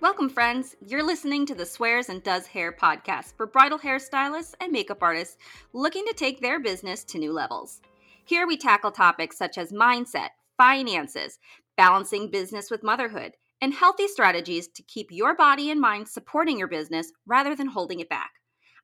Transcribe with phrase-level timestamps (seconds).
[0.00, 0.76] Welcome, friends.
[0.86, 5.36] You're listening to the Swears and Does Hair podcast for bridal hairstylists and makeup artists
[5.74, 7.82] looking to take their business to new levels.
[8.24, 11.38] Here we tackle topics such as mindset, finances,
[11.76, 16.68] balancing business with motherhood, and healthy strategies to keep your body and mind supporting your
[16.68, 18.30] business rather than holding it back.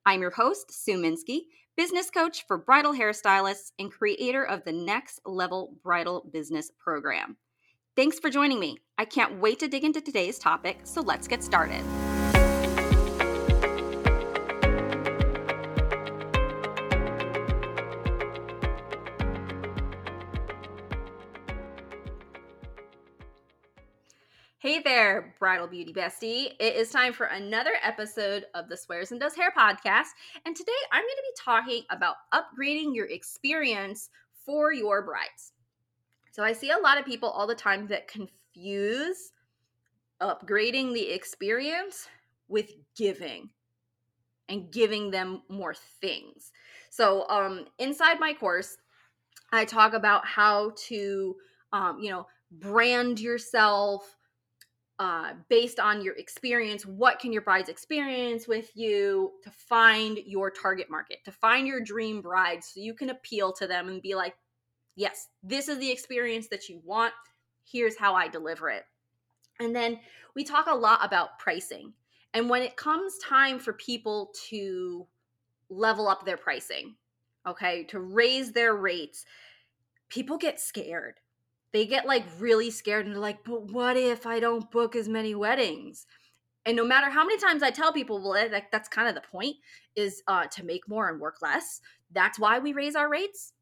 [0.04, 1.44] I'm your host, Sue Minsky,
[1.78, 7.38] business coach for bridal hairstylists and creator of the Next Level Bridal Business Program.
[7.96, 8.76] Thanks for joining me.
[8.98, 11.82] I can't wait to dig into today's topic, so let's get started.
[24.58, 26.50] Hey there, Bridal Beauty Bestie.
[26.60, 30.08] It is time for another episode of the Swears and Does Hair podcast.
[30.44, 34.10] And today I'm going to be talking about upgrading your experience
[34.44, 35.54] for your brides.
[36.36, 39.32] So I see a lot of people all the time that confuse
[40.20, 42.08] upgrading the experience
[42.46, 43.48] with giving
[44.50, 46.52] and giving them more things.
[46.90, 48.76] So um inside my course
[49.50, 51.36] I talk about how to
[51.72, 54.14] um you know brand yourself
[54.98, 60.50] uh, based on your experience, what can your brides experience with you to find your
[60.50, 64.14] target market, to find your dream bride so you can appeal to them and be
[64.14, 64.34] like,
[64.96, 67.12] yes, this is the experience that you want.
[67.64, 68.84] Here's how I deliver it.
[69.60, 70.00] And then
[70.34, 71.92] we talk a lot about pricing.
[72.34, 75.06] And when it comes time for people to
[75.70, 76.96] level up their pricing,
[77.46, 79.24] okay, to raise their rates,
[80.08, 81.14] people get scared.
[81.72, 85.08] They get like really scared and they're like, but what if I don't book as
[85.08, 86.06] many weddings?
[86.64, 89.20] And no matter how many times I tell people, well, that, that's kind of the
[89.20, 89.56] point
[89.94, 91.80] is uh, to make more and work less.
[92.12, 93.52] That's why we raise our rates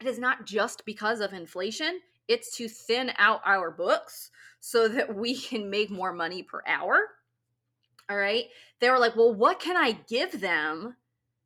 [0.00, 5.14] it is not just because of inflation, it's to thin out our books so that
[5.14, 7.00] we can make more money per hour.
[8.08, 8.46] All right.
[8.80, 10.96] They were like, well, what can I give them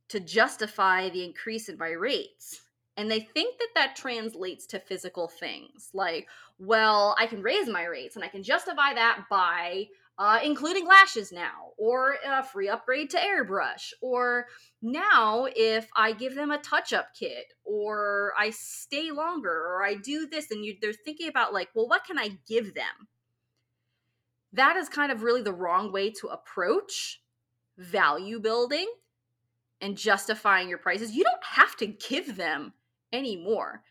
[0.09, 2.62] to justify the increase in my rates?
[2.97, 6.28] And they think that that translates to physical things like,
[6.59, 9.88] well, I can raise my rates and I can justify that by
[10.19, 14.47] uh, including lashes now, or a free upgrade to airbrush, or
[14.80, 19.94] now if I give them a touch up kit, or I stay longer, or I
[19.94, 23.08] do this, and you, they're thinking about like, well, what can I give them?
[24.53, 27.20] That is kind of really the wrong way to approach
[27.76, 28.88] value building
[29.80, 31.12] and justifying your prices.
[31.12, 32.72] You don't have to give them
[33.12, 33.82] anymore.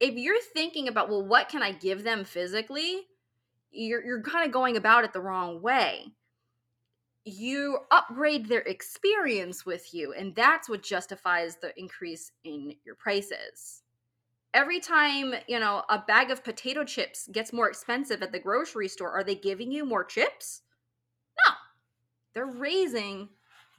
[0.00, 3.02] If you're thinking about, well, what can I give them physically?
[3.70, 6.06] You're you're kind of going about it the wrong way.
[7.24, 13.82] You upgrade their experience with you and that's what justifies the increase in your prices.
[14.52, 18.88] Every time you know a bag of potato chips gets more expensive at the grocery
[18.88, 20.62] store are they giving you more chips?
[21.46, 21.52] No.
[22.34, 23.28] They're raising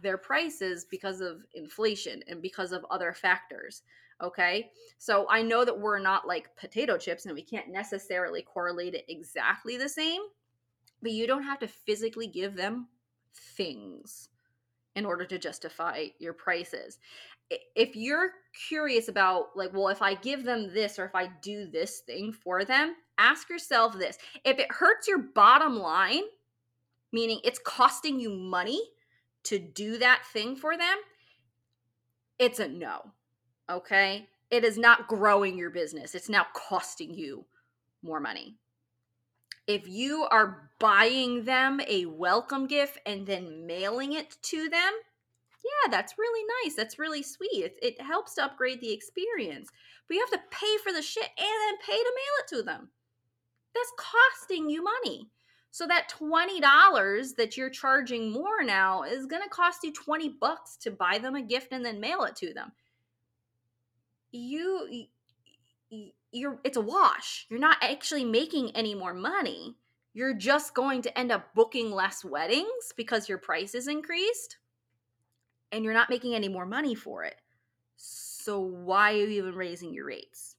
[0.02, 3.84] their prices because of inflation and because of other factors
[4.22, 4.70] Okay.
[4.98, 9.06] So I know that we're not like potato chips and we can't necessarily correlate it
[9.08, 10.22] exactly the same,
[11.02, 12.88] but you don't have to physically give them
[13.34, 14.30] things
[14.96, 17.00] in order to justify your prices.
[17.76, 18.32] If you're
[18.68, 22.32] curious about, like, well, if I give them this or if I do this thing
[22.32, 26.24] for them, ask yourself this if it hurts your bottom line,
[27.12, 28.82] meaning it's costing you money
[29.44, 30.98] to do that thing for them,
[32.38, 33.12] it's a no
[33.72, 34.28] Okay.
[34.50, 37.46] It is not growing your business, it's now costing you
[38.04, 38.58] more money.
[39.66, 44.92] If you are buying them a welcome gift and then mailing it to them,
[45.64, 46.76] yeah, that's really nice.
[46.76, 47.64] That's really sweet.
[47.64, 49.70] It, it helps to upgrade the experience.
[50.08, 52.64] But you have to pay for the shit and then pay to mail it to
[52.64, 52.90] them.
[53.74, 55.30] That's costing you money.
[55.70, 60.76] So that $20 that you're charging more now is going to cost you 20 bucks
[60.82, 62.74] to buy them a gift and then mail it to them
[64.32, 65.08] you
[66.32, 67.46] you're it's a wash.
[67.50, 69.76] You're not actually making any more money.
[70.14, 74.58] You're just going to end up booking less weddings because your price is increased
[75.72, 77.36] and you're not making any more money for it.
[77.96, 80.51] So why are you even raising your rates?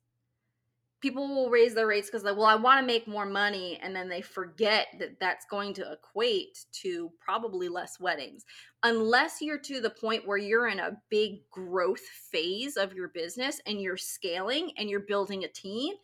[1.03, 3.95] People will raise their rates because like well i want to make more money and
[3.95, 8.45] then they forget that that's going to equate to probably less weddings.
[8.83, 13.61] Unless you're to the point where you're in a big growth phase of your business
[13.67, 15.95] and you're scaling and you're building a team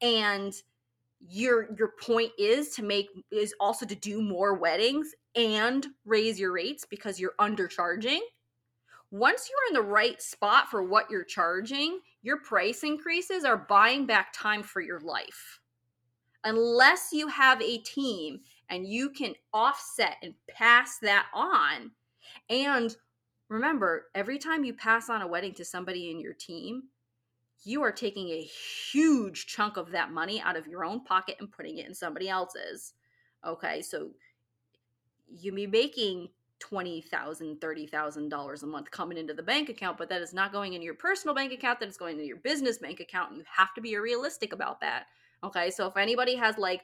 [0.00, 0.54] and
[1.28, 6.52] your your point is to make is also to do more weddings and raise your
[6.52, 8.20] rates because you're undercharging
[9.10, 14.06] once you're in the right spot for what you're charging, your price increases are buying
[14.06, 15.60] back time for your life.
[16.42, 18.40] Unless you have a team
[18.70, 21.90] and you can offset and pass that on.
[22.48, 22.96] And
[23.50, 26.84] remember, every time you pass on a wedding to somebody in your team,
[27.62, 31.52] you are taking a huge chunk of that money out of your own pocket and
[31.52, 32.94] putting it in somebody else's.
[33.46, 34.10] Okay, so
[35.28, 36.28] you be making
[36.70, 40.84] $20,000, $30,000 a month coming into the bank account, but that is not going into
[40.84, 43.30] your personal bank account, that is going into your business bank account.
[43.30, 45.06] And you have to be realistic about that.
[45.42, 46.82] Okay, so if anybody has like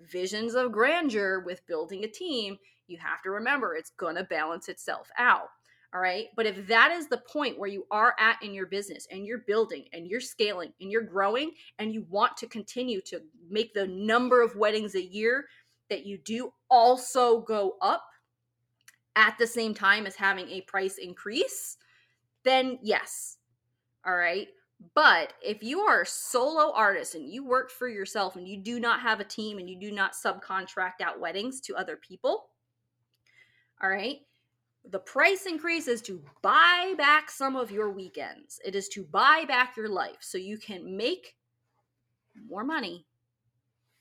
[0.00, 4.68] visions of grandeur with building a team, you have to remember it's going to balance
[4.68, 5.48] itself out.
[5.92, 6.26] All right.
[6.36, 9.38] But if that is the point where you are at in your business and you're
[9.38, 11.50] building and you're scaling and you're growing
[11.80, 15.46] and you want to continue to make the number of weddings a year
[15.88, 18.04] that you do also go up
[19.16, 21.76] at the same time as having a price increase,
[22.44, 23.36] then yes.
[24.06, 24.48] All right.
[24.94, 28.80] But if you are a solo artist and you work for yourself and you do
[28.80, 32.46] not have a team and you do not subcontract out weddings to other people,
[33.82, 34.18] all right,
[34.88, 38.58] the price increase is to buy back some of your weekends.
[38.64, 41.36] It is to buy back your life so you can make
[42.48, 43.06] more money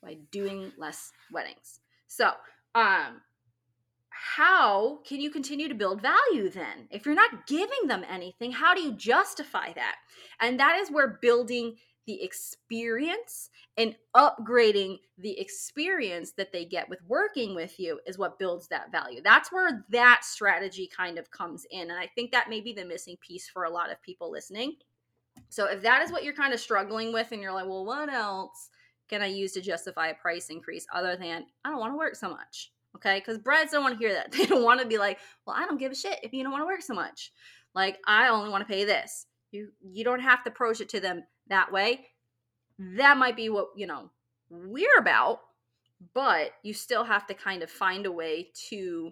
[0.02, 1.82] by doing less weddings.
[2.08, 2.32] So,
[2.76, 3.22] um,
[4.22, 6.88] how can you continue to build value then?
[6.92, 9.96] If you're not giving them anything, how do you justify that?
[10.42, 17.00] And that is where building the experience and upgrading the experience that they get with
[17.08, 19.22] working with you is what builds that value.
[19.24, 21.90] That's where that strategy kind of comes in.
[21.90, 24.74] And I think that may be the missing piece for a lot of people listening.
[25.48, 28.12] So if that is what you're kind of struggling with and you're like, well, what
[28.12, 28.70] else
[29.08, 32.16] can I use to justify a price increase other than I don't want to work
[32.16, 32.72] so much?
[33.00, 33.20] Okay.
[33.20, 34.32] Because brides don't want to hear that.
[34.38, 36.52] They don't want to be like, well, I don't give a shit if you don't
[36.52, 37.32] want to work so much.
[37.74, 39.26] Like, I only want to pay this.
[39.52, 42.06] You you don't have to approach it to them that way.
[42.78, 44.12] That might be what, you know,
[44.50, 45.40] we're about,
[46.14, 49.12] but you still have to kind of find a way to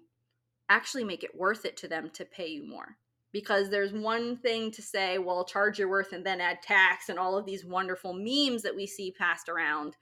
[0.70, 2.98] actually make it worth it to them to pay you more.
[3.34, 7.20] Because there's one thing to say, well, charge your worth and then add tax and
[7.20, 9.96] all of these wonderful memes that we see passed around.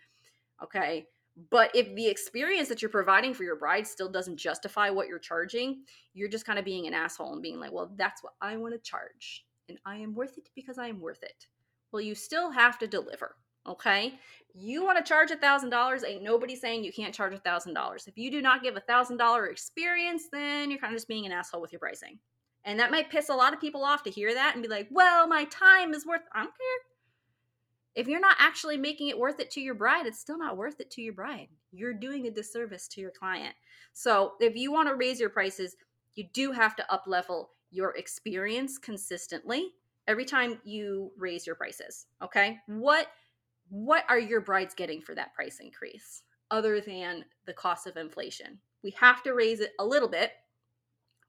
[0.63, 1.07] Okay.
[1.49, 5.19] But if the experience that you're providing for your bride still doesn't justify what you're
[5.19, 5.83] charging,
[6.13, 8.73] you're just kind of being an asshole and being like, well, that's what I want
[8.73, 9.45] to charge.
[9.67, 11.47] And I am worth it because I am worth it.
[11.91, 13.35] Well, you still have to deliver.
[13.67, 14.13] Okay.
[14.53, 16.03] You want to charge a thousand dollars.
[16.03, 18.07] Ain't nobody saying you can't charge a thousand dollars.
[18.07, 21.25] If you do not give a thousand dollar experience, then you're kind of just being
[21.25, 22.19] an asshole with your pricing.
[22.63, 24.87] And that might piss a lot of people off to hear that and be like,
[24.91, 26.94] well, my time is worth, I don't care
[27.95, 30.79] if you're not actually making it worth it to your bride, it's still not worth
[30.81, 31.47] it to your bride.
[31.71, 33.55] You're doing a disservice to your client.
[33.93, 35.75] So, if you want to raise your prices,
[36.15, 39.71] you do have to up level your experience consistently
[40.07, 42.59] every time you raise your prices, okay?
[42.67, 43.07] What
[43.69, 46.21] what are your brides getting for that price increase
[46.51, 48.59] other than the cost of inflation?
[48.83, 50.31] We have to raise it a little bit.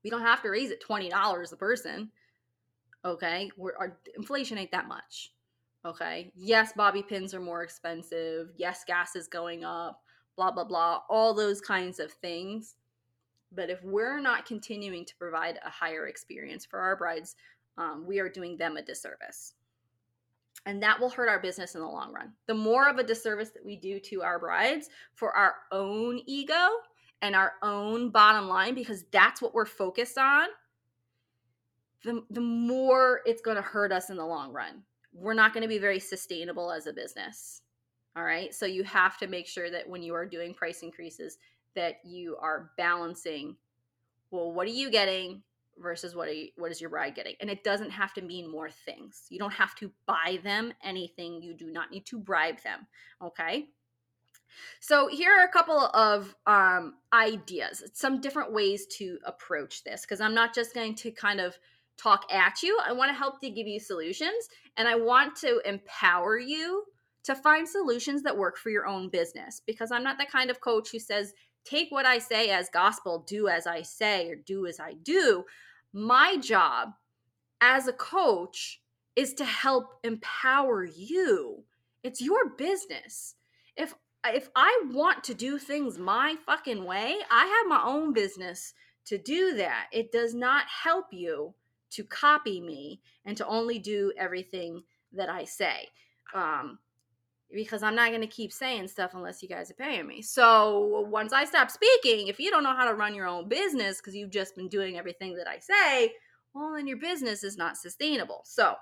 [0.04, 2.10] We don't have to raise it $20 a person.
[3.06, 3.50] Okay?
[3.56, 5.32] We're, our inflation ain't that much
[5.86, 6.32] Okay.
[6.34, 8.50] Yes, bobby pins are more expensive.
[8.56, 10.02] Yes, gas is going up,
[10.34, 12.74] blah, blah, blah, all those kinds of things.
[13.52, 17.36] But if we're not continuing to provide a higher experience for our brides,
[17.78, 19.54] um, we are doing them a disservice.
[20.64, 22.32] And that will hurt our business in the long run.
[22.48, 26.66] The more of a disservice that we do to our brides for our own ego
[27.22, 30.48] and our own bottom line, because that's what we're focused on,
[32.02, 34.82] the, the more it's going to hurt us in the long run
[35.19, 37.63] we're not going to be very sustainable as a business.
[38.17, 38.55] All right.
[38.55, 41.39] So you have to make sure that when you are doing price increases,
[41.75, 43.56] that you are balancing,
[44.31, 45.43] well, what are you getting
[45.79, 47.35] versus what you, what is your bride getting?
[47.41, 49.27] And it doesn't have to mean more things.
[49.29, 51.43] You don't have to buy them anything.
[51.43, 52.87] You do not need to bribe them.
[53.23, 53.69] Okay.
[54.81, 60.23] So here are a couple of um, ideas, some different ways to approach this, because
[60.23, 61.58] I'm not just going to kind of
[61.96, 62.79] talk at you.
[62.84, 66.84] I want to help to give you solutions and I want to empower you
[67.24, 70.60] to find solutions that work for your own business because I'm not the kind of
[70.60, 71.32] coach who says,
[71.65, 75.44] take what I say as gospel, do as I say, or do as I do.
[75.93, 76.91] My job
[77.60, 78.81] as a coach
[79.17, 81.65] is to help empower you.
[82.05, 83.34] It's your business.
[83.76, 88.74] If if I want to do things my fucking way, I have my own business
[89.06, 89.86] to do that.
[89.93, 91.55] It does not help you
[91.96, 95.88] to copy me and to only do everything that I say.
[96.34, 96.79] Um,
[97.53, 100.20] because I'm not going to keep saying stuff unless you guys are paying me.
[100.20, 103.98] So once I stop speaking, if you don't know how to run your own business
[103.98, 106.12] because you've just been doing everything that I say,
[106.55, 108.43] well, then your business is not sustainable.
[108.44, 108.74] So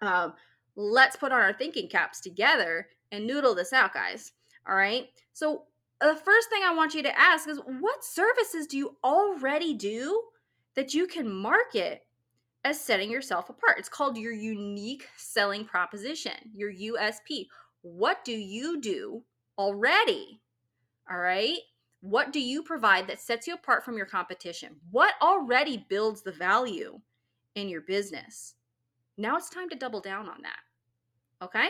[0.00, 0.34] um,
[0.76, 4.32] let's put on our thinking caps together and noodle this out, guys.
[4.68, 5.06] All right.
[5.32, 5.64] So
[6.00, 10.22] the first thing I want you to ask is what services do you already do
[10.76, 12.02] that you can market
[12.64, 13.78] as setting yourself apart?
[13.78, 17.46] It's called your unique selling proposition, your USP.
[17.82, 19.22] What do you do
[19.56, 20.40] already?
[21.10, 21.58] All right.
[22.00, 24.76] What do you provide that sets you apart from your competition?
[24.90, 27.00] What already builds the value
[27.54, 28.54] in your business?
[29.16, 31.44] Now it's time to double down on that.
[31.44, 31.68] Okay?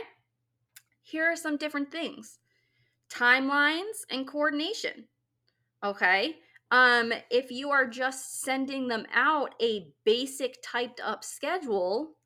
[1.03, 2.39] Here are some different things
[3.11, 5.07] timelines and coordination.
[5.83, 6.37] Okay?
[6.71, 12.17] Um, if you are just sending them out a basic typed up schedule,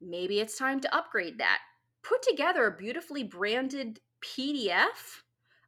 [0.00, 1.58] maybe it's time to upgrade that.
[2.02, 5.22] Put together a beautifully branded PDF,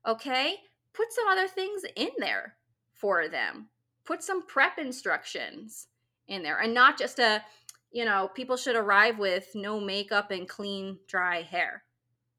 [0.06, 0.56] okay?
[0.92, 2.54] Put some other things in there
[2.92, 3.68] for them.
[4.04, 5.88] Put some prep instructions
[6.28, 7.42] in there and not just a,
[7.90, 11.82] you know, people should arrive with no makeup and clean, dry hair.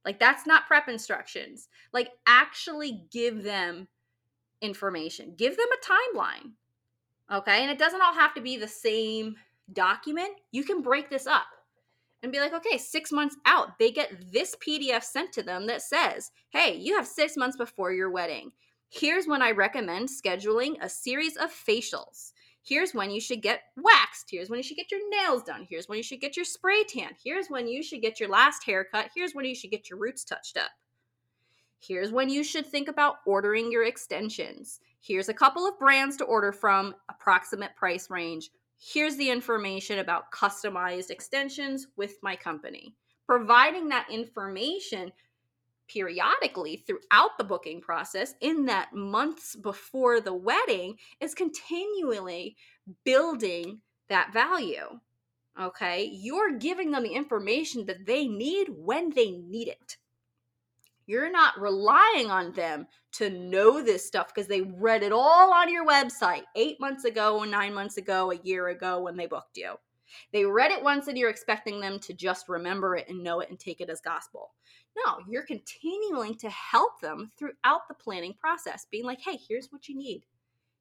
[0.04, 1.68] Like that's not prep instructions.
[1.94, 3.88] Like actually give them
[4.62, 5.34] information.
[5.38, 6.52] Give them a timeline.
[7.32, 7.62] Okay?
[7.62, 9.36] And it doesn't all have to be the same
[9.74, 10.32] document.
[10.52, 11.46] You can break this up
[12.24, 15.82] and be like, okay, six months out, they get this PDF sent to them that
[15.82, 18.52] says, hey, you have six months before your wedding.
[18.90, 22.32] Here's when I recommend scheduling a series of facials.
[22.64, 24.28] Here's when you should get waxed.
[24.30, 25.66] Here's when you should get your nails done.
[25.70, 27.12] Here's when you should get your spray tan.
[27.24, 29.10] Here's when you should get your last haircut.
[29.16, 30.72] Here's when you should get your roots touched up.
[31.80, 34.80] Here's when you should think about ordering your extensions.
[35.00, 38.50] Here's a couple of brands to order from, approximate price range.
[38.80, 42.96] Here's the information about customized extensions with my company.
[43.26, 45.12] Providing that information
[45.88, 52.56] periodically throughout the booking process in that months before the wedding is continually
[53.06, 53.80] building
[54.10, 55.00] that value.
[55.60, 59.98] Okay, you're giving them the information that they need when they need it.
[61.08, 65.72] You're not relying on them to know this stuff because they read it all on
[65.72, 69.76] your website eight months ago, nine months ago, a year ago when they booked you.
[70.34, 73.50] They read it once and you're expecting them to just remember it and know it
[73.50, 74.52] and take it as gospel.
[75.06, 79.88] No, you're continuing to help them throughout the planning process, being like, hey, here's what
[79.88, 80.26] you need.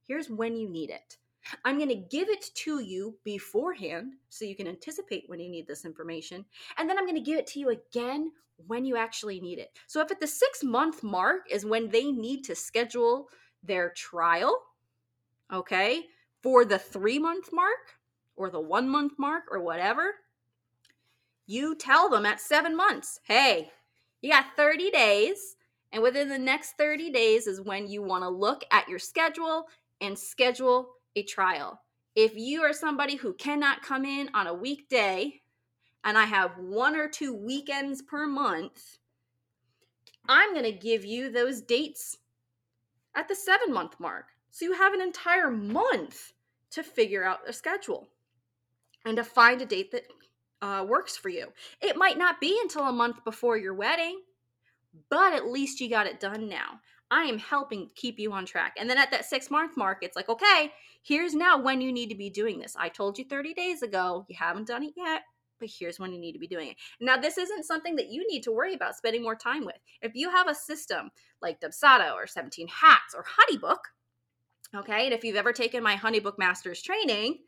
[0.07, 1.19] Here's when you need it.
[1.65, 5.67] I'm going to give it to you beforehand so you can anticipate when you need
[5.67, 6.45] this information.
[6.77, 8.33] And then I'm going to give it to you again
[8.67, 9.77] when you actually need it.
[9.87, 13.29] So if at the six month mark is when they need to schedule
[13.63, 14.57] their trial,
[15.53, 16.05] okay,
[16.43, 17.99] for the three month mark
[18.37, 20.15] or the one month mark or whatever,
[21.47, 23.71] you tell them at seven months, hey,
[24.21, 25.57] you got 30 days.
[25.93, 29.67] And within the next 30 days is when you want to look at your schedule
[30.01, 31.81] and schedule a trial.
[32.15, 35.41] If you are somebody who cannot come in on a weekday
[36.05, 38.99] and I have one or two weekends per month,
[40.29, 42.19] I'm going to give you those dates
[43.15, 44.27] at the seven month mark.
[44.51, 46.33] So you have an entire month
[46.71, 48.09] to figure out a schedule
[49.05, 50.05] and to find a date that
[50.63, 51.47] uh, works for you.
[51.81, 54.21] It might not be until a month before your wedding,
[55.11, 56.81] but at least you got it done now.
[57.11, 58.75] I am helping keep you on track.
[58.79, 60.73] And then at that six month mark, it's like, okay,
[61.03, 62.75] here's now when you need to be doing this.
[62.79, 65.23] I told you 30 days ago, you haven't done it yet,
[65.59, 66.77] but here's when you need to be doing it.
[67.01, 69.77] Now, this isn't something that you need to worry about spending more time with.
[70.03, 71.11] If you have a system
[71.41, 73.79] like Dubsado or 17 Hats or Honeybook,
[74.75, 77.39] okay, and if you've ever taken my Honeybook Masters training,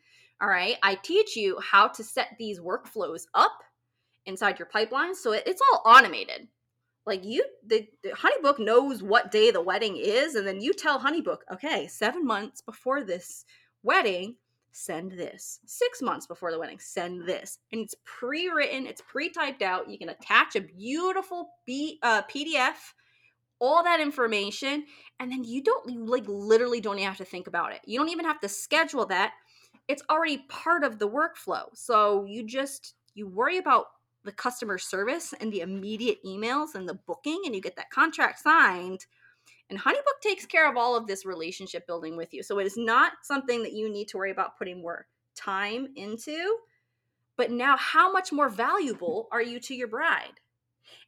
[0.40, 3.58] all right, I teach you how to set these workflows up
[4.26, 6.48] inside your pipeline so it, it's all automated.
[7.06, 11.00] Like you, the, the Honeybook knows what day the wedding is, and then you tell
[11.00, 13.46] Honeybook, okay, seven months before this
[13.82, 14.36] wedding,
[14.72, 15.60] send this.
[15.66, 17.58] Six months before the wedding, send this.
[17.72, 19.90] And it's pre written, it's pre typed out.
[19.90, 22.74] You can attach a beautiful B, uh, PDF,
[23.60, 24.84] all that information,
[25.18, 27.80] and then you don't, you like literally don't have to think about it.
[27.84, 29.32] You don't even have to schedule that
[29.88, 31.64] it's already part of the workflow.
[31.74, 33.86] So you just you worry about
[34.24, 38.40] the customer service and the immediate emails and the booking and you get that contract
[38.40, 39.06] signed
[39.70, 42.76] and honeybook takes care of all of this relationship building with you so it is
[42.76, 46.56] not something that you need to worry about putting more time into
[47.36, 50.40] but now how much more valuable are you to your bride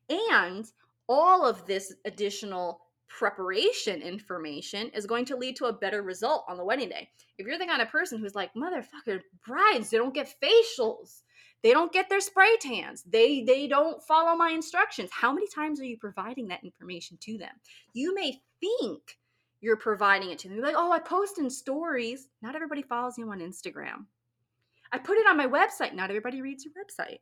[0.09, 0.71] and
[1.09, 6.57] all of this additional preparation information is going to lead to a better result on
[6.57, 7.09] the wedding day.
[7.37, 11.23] If you're the kind of person who's like, motherfucker, brides, they don't get facials.
[11.63, 13.03] They don't get their spray tans.
[13.03, 15.11] They they don't follow my instructions.
[15.13, 17.53] How many times are you providing that information to them?
[17.93, 19.19] You may think
[19.61, 20.57] you're providing it to them.
[20.57, 22.29] You're like, oh, I post in stories.
[22.41, 24.07] Not everybody follows you on Instagram.
[24.93, 25.95] I put it on my website.
[25.95, 27.19] Not everybody reads your website.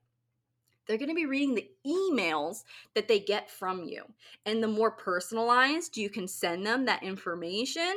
[0.87, 2.65] they're going to be reading the emails
[2.95, 4.03] that they get from you.
[4.47, 7.95] And the more personalized you can send them that information,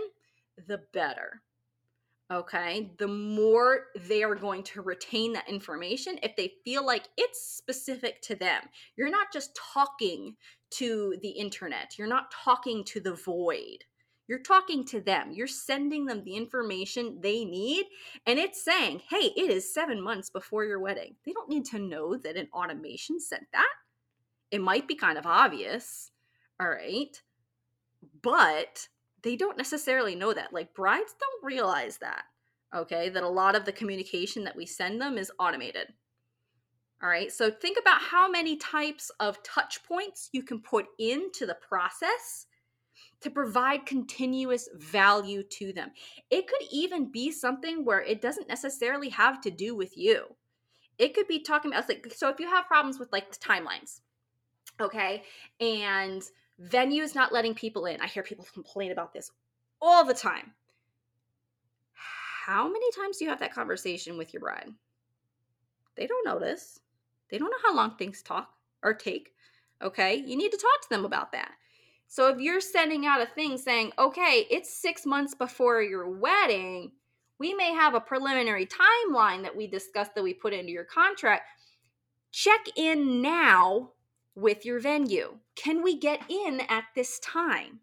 [0.68, 1.42] the better.
[2.32, 7.42] Okay, the more they are going to retain that information if they feel like it's
[7.42, 8.62] specific to them.
[8.96, 10.38] You're not just talking
[10.72, 13.84] to the internet, you're not talking to the void.
[14.28, 15.34] You're talking to them.
[15.34, 17.88] You're sending them the information they need.
[18.26, 21.16] And it's saying, hey, it is seven months before your wedding.
[21.26, 23.68] They don't need to know that an automation sent that.
[24.50, 26.12] It might be kind of obvious.
[26.62, 27.22] All right.
[28.22, 28.88] But
[29.24, 30.54] they don't necessarily know that.
[30.54, 32.24] Like brides don't realize that.
[32.76, 33.10] Okay.
[33.10, 35.88] That a lot of the communication that we send them is automated.
[37.04, 37.32] All right.
[37.32, 42.46] So think about how many types of touch points you can put into the process
[43.22, 45.92] to provide continuous value to them.
[46.30, 50.26] It could even be something where it doesn't necessarily have to do with you.
[50.98, 54.02] It could be talking about like so if you have problems with like timelines,
[54.80, 55.24] okay,
[55.60, 56.22] and
[56.70, 58.00] venues not letting people in.
[58.02, 59.32] I hear people complain about this
[59.82, 60.54] all the time.
[61.94, 64.70] How many times do you have that conversation with your bride?
[65.96, 66.80] They don't notice.
[67.30, 68.50] They don't know how long things talk
[68.84, 69.34] or take.
[69.82, 70.16] Okay?
[70.16, 71.52] You need to talk to them about that.
[72.08, 76.92] So if you're sending out a thing saying, okay, it's six months before your wedding,
[77.40, 81.44] we may have a preliminary timeline that we discussed that we put into your contract.
[82.32, 83.92] Check in now
[84.36, 85.38] with your venue.
[85.56, 87.80] Can we get in at this time?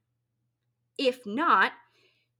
[0.97, 1.73] If not,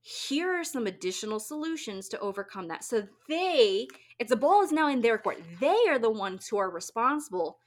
[0.01, 2.83] here are some additional solutions to overcome that.
[2.83, 3.87] So they,
[4.17, 5.41] it's the ball is now in their court.
[5.59, 7.59] They are the ones who are responsible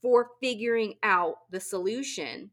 [0.00, 2.50] for figuring out the solution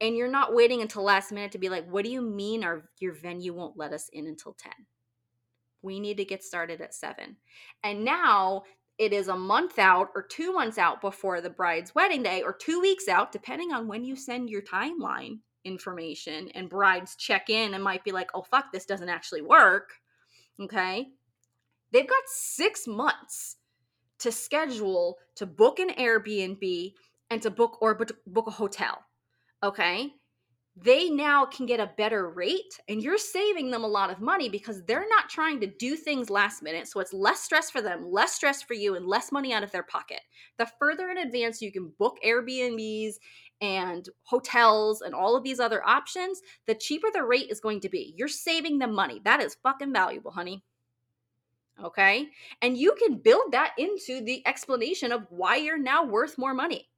[0.00, 2.88] and you're not waiting until last minute to be like what do you mean our
[2.98, 4.72] your venue won't let us in until 10
[5.80, 7.36] we need to get started at 7
[7.84, 8.64] and now
[9.02, 12.52] it is a month out or 2 months out before the bride's wedding day or
[12.52, 17.74] 2 weeks out depending on when you send your timeline information and brides check in
[17.74, 19.90] and might be like oh fuck this doesn't actually work.
[20.60, 21.08] Okay?
[21.90, 23.56] They've got 6 months
[24.20, 26.92] to schedule to book an Airbnb
[27.28, 29.04] and to book or book a hotel.
[29.64, 30.12] Okay,
[30.76, 34.48] they now can get a better rate and you're saving them a lot of money
[34.48, 36.88] because they're not trying to do things last minute.
[36.88, 39.70] So it's less stress for them, less stress for you, and less money out of
[39.70, 40.20] their pocket.
[40.56, 43.16] The further in advance you can book Airbnbs
[43.60, 47.90] and hotels and all of these other options, the cheaper the rate is going to
[47.90, 48.14] be.
[48.16, 49.20] You're saving them money.
[49.24, 50.64] That is fucking valuable, honey.
[51.82, 52.28] Okay.
[52.62, 56.88] And you can build that into the explanation of why you're now worth more money.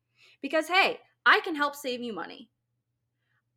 [0.42, 2.50] Because, hey, I can help save you money.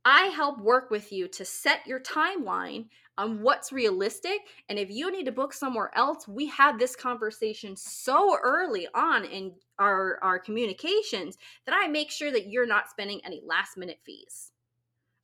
[0.10, 2.86] I help work with you to set your timeline
[3.18, 4.40] on what's realistic.
[4.70, 9.26] And if you need to book somewhere else, we have this conversation so early on
[9.26, 14.00] in our, our communications that I make sure that you're not spending any last minute
[14.06, 14.54] fees.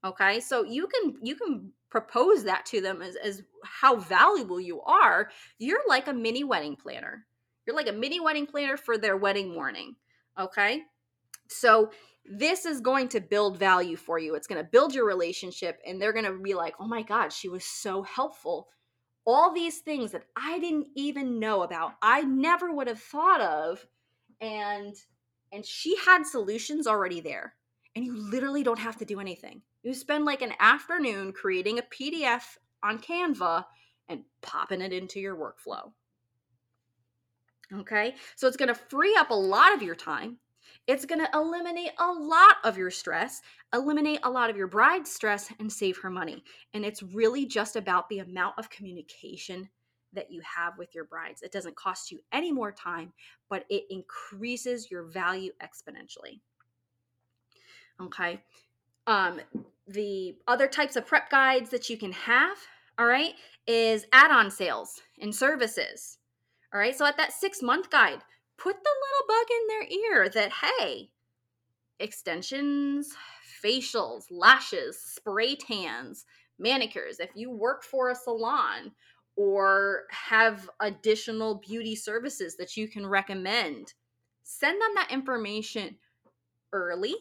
[0.04, 0.42] Okay.
[0.42, 5.30] So you can you can propose that to them as, as how valuable you are.
[5.60, 7.26] You're like a mini wedding planner.
[7.66, 9.96] You're like a mini wedding planner for their wedding morning.
[10.38, 10.82] Okay.
[11.48, 11.92] So
[12.26, 14.36] this is going to build value for you.
[14.36, 17.34] It's going to build your relationship, and they're going to be like, oh my God,
[17.34, 18.68] she was so helpful.
[19.26, 23.86] All these things that I didn't even know about, I never would have thought of.
[24.42, 24.96] And
[25.54, 27.54] and she had solutions already there.
[27.96, 29.62] And you literally don't have to do anything.
[29.84, 32.42] You spend like an afternoon creating a PDF
[32.82, 33.66] on Canva
[34.10, 35.92] and popping it into your workflow.
[37.72, 40.38] Okay, so it's going to free up a lot of your time.
[40.86, 43.42] It's going to eliminate a lot of your stress,
[43.74, 46.44] eliminate a lot of your bride's stress, and save her money.
[46.74, 49.70] And it's really just about the amount of communication
[50.12, 51.42] that you have with your brides.
[51.42, 53.14] It doesn't cost you any more time,
[53.50, 56.40] but it increases your value exponentially.
[58.02, 58.42] Okay.
[59.08, 59.40] Um,
[59.88, 62.58] the other types of prep guides that you can have,
[62.98, 63.34] all right,
[63.68, 66.18] is add on sales and services.
[66.74, 66.96] All right.
[66.96, 68.20] So at that six month guide,
[68.58, 71.10] put the little bug in their ear that, hey,
[72.00, 73.14] extensions,
[73.64, 76.26] facials, lashes, spray tans,
[76.60, 78.92] manicures, if you work for a salon
[79.36, 83.94] or have additional beauty services that you can recommend,
[84.44, 85.96] send them that information
[86.72, 87.16] early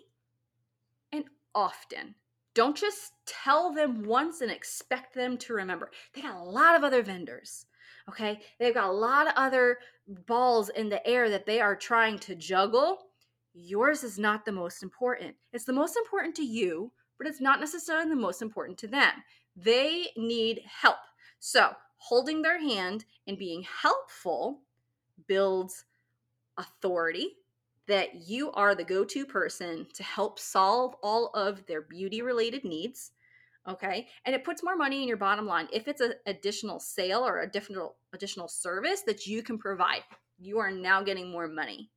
[1.12, 2.14] and often.
[2.54, 5.90] Don't just tell them once and expect them to remember.
[6.12, 7.66] They got a lot of other vendors.
[8.08, 8.40] Okay.
[8.58, 9.78] They've got a lot of other
[10.26, 12.98] balls in the air that they are trying to juggle.
[13.54, 15.34] Yours is not the most important.
[15.52, 19.12] It's the most important to you, but it's not necessarily the most important to them.
[19.56, 20.96] They need help.
[21.38, 24.60] So, holding their hand and being helpful
[25.26, 25.84] builds
[26.56, 27.36] authority,
[27.86, 32.64] that you are the go to person to help solve all of their beauty related
[32.64, 33.12] needs.
[33.68, 34.08] Okay.
[34.24, 35.68] And it puts more money in your bottom line.
[35.72, 37.80] If it's an additional sale or a different
[38.12, 40.02] additional service that you can provide,
[40.38, 41.88] you are now getting more money.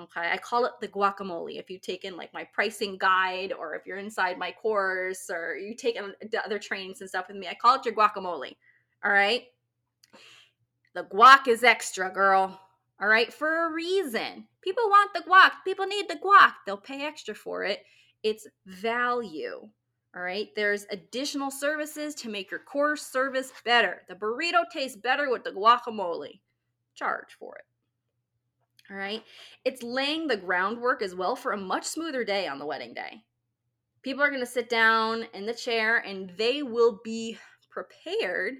[0.00, 0.30] Okay.
[0.32, 1.58] I call it the guacamole.
[1.58, 5.74] If you've taken like my pricing guide or if you're inside my course or you
[5.74, 5.98] take
[6.44, 8.54] other trainings and stuff with me, I call it your guacamole.
[9.04, 9.42] All right.
[10.94, 12.60] The guac is extra, girl.
[13.00, 13.32] All right.
[13.32, 14.46] For a reason.
[14.62, 15.50] People want the guac.
[15.64, 16.52] People need the guac.
[16.66, 17.80] They'll pay extra for it.
[18.22, 19.68] It's value.
[20.16, 20.48] All right.
[20.56, 24.02] There's additional services to make your core service better.
[24.08, 26.40] The burrito tastes better with the guacamole.
[26.94, 27.64] Charge for it.
[28.90, 29.22] All right.
[29.64, 33.22] It's laying the groundwork as well for a much smoother day on the wedding day.
[34.02, 37.36] People are going to sit down in the chair and they will be
[37.68, 38.54] prepared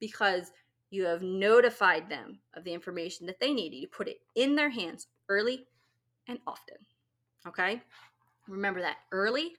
[0.00, 0.52] because
[0.90, 3.74] you have notified them of the information that they need.
[3.74, 5.66] You put it in their hands early
[6.28, 6.76] and often.
[7.46, 7.82] Okay?
[8.46, 9.56] Remember that early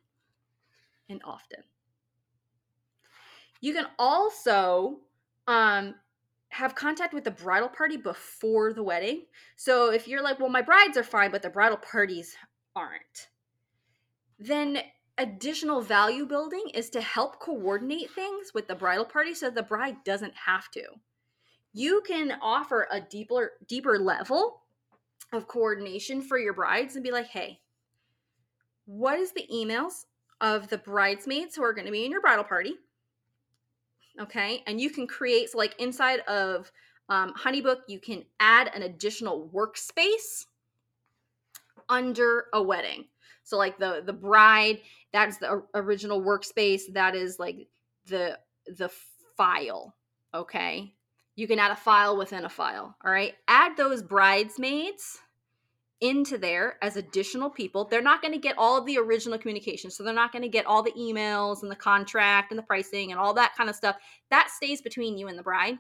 [1.10, 1.60] and often.
[3.62, 5.00] You can also
[5.48, 5.95] um,
[6.50, 9.26] have contact with the bridal party before the wedding.
[9.56, 12.36] So if you're like, well, my brides are fine, but the bridal parties
[12.76, 13.28] aren't,
[14.38, 14.80] then
[15.17, 19.98] additional value building is to help coordinate things with the bridal party so the bride
[20.06, 20.84] doesn't have to.
[21.74, 24.63] You can offer a deeper deeper level
[25.34, 27.62] of coordination for your brides and be like, "Hey,
[28.86, 30.06] what is the emails
[30.41, 32.75] of the bridesmaids who are going to be in your bridal party.
[34.19, 34.63] Okay.
[34.67, 36.71] And you can create, so like inside of
[37.10, 40.45] um, Honeybook, you can add an additional workspace
[41.88, 43.06] under a wedding.
[43.43, 46.82] So like the the bride, that's the original workspace.
[46.93, 47.67] That is like
[48.06, 48.91] the the
[49.36, 49.95] file.
[50.34, 50.93] Okay.
[51.36, 52.95] You can add a file within a file.
[53.04, 53.34] All right.
[53.47, 55.17] Add those bridesmaids
[56.02, 57.86] into there as additional people.
[57.86, 59.92] They're not going to get all of the original communication.
[59.92, 63.12] So they're not going to get all the emails and the contract and the pricing
[63.12, 63.98] and all that kind of stuff.
[64.30, 65.78] That stays between you and the bride.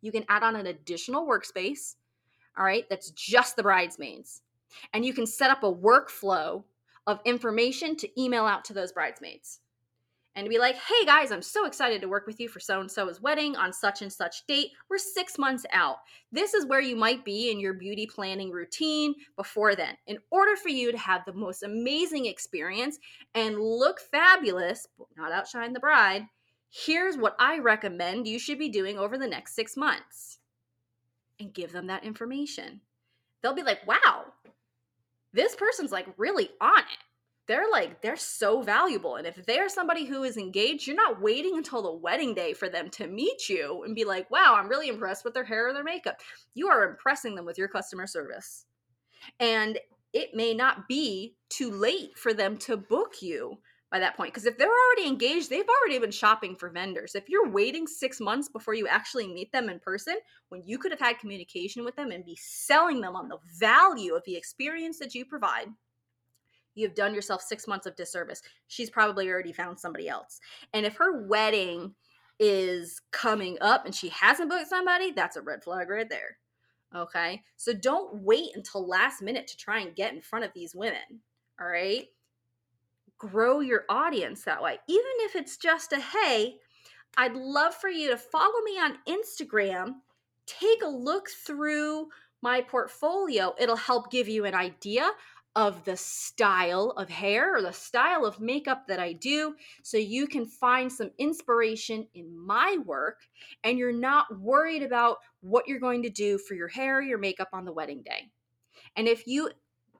[0.00, 1.94] You can add on an additional workspace,
[2.56, 4.42] all right, that's just the bridesmaids.
[4.92, 6.64] And you can set up a workflow
[7.06, 9.60] of information to email out to those bridesmaids
[10.36, 12.90] and be like, hey guys, I'm so excited to work with you for so and
[12.90, 14.72] so's wedding on such and such date.
[14.90, 15.98] We're six months out.
[16.32, 19.96] This is where you might be in your beauty planning routine before then.
[20.06, 22.98] In order for you to have the most amazing experience
[23.34, 26.26] and look fabulous, but not outshine the bride,
[26.68, 30.38] here's what I recommend you should be doing over the next six months.
[31.38, 32.80] And give them that information.
[33.42, 34.26] They'll be like, wow,
[35.32, 37.03] this person's like really on it
[37.46, 41.56] they're like they're so valuable and if they're somebody who is engaged you're not waiting
[41.56, 44.88] until the wedding day for them to meet you and be like wow i'm really
[44.88, 46.16] impressed with their hair or their makeup.
[46.54, 48.64] You are impressing them with your customer service
[49.40, 49.78] and
[50.12, 53.58] it may not be too late for them to book you
[53.90, 57.14] by that point because if they're already engaged they've already been shopping for vendors.
[57.14, 60.16] If you're waiting six months before you actually meet them in person
[60.48, 64.14] when you could have had communication with them and be selling them on the value
[64.14, 65.68] of the experience that you provide
[66.74, 68.42] you've done yourself six months of disservice.
[68.68, 70.40] She's probably already found somebody else.
[70.72, 71.94] And if her wedding
[72.38, 76.38] is coming up and she hasn't booked somebody, that's a red flag right there.
[76.94, 77.42] Okay.
[77.56, 81.20] So don't wait until last minute to try and get in front of these women.
[81.60, 82.06] All right.
[83.18, 84.78] Grow your audience that way.
[84.88, 86.56] Even if it's just a hey,
[87.16, 89.94] I'd love for you to follow me on Instagram.
[90.46, 92.08] Take a look through
[92.42, 93.54] my portfolio.
[93.58, 95.10] It'll help give you an idea
[95.56, 100.26] of the style of hair or the style of makeup that I do so you
[100.26, 103.20] can find some inspiration in my work
[103.62, 107.50] and you're not worried about what you're going to do for your hair, your makeup
[107.52, 108.30] on the wedding day.
[108.96, 109.50] And if you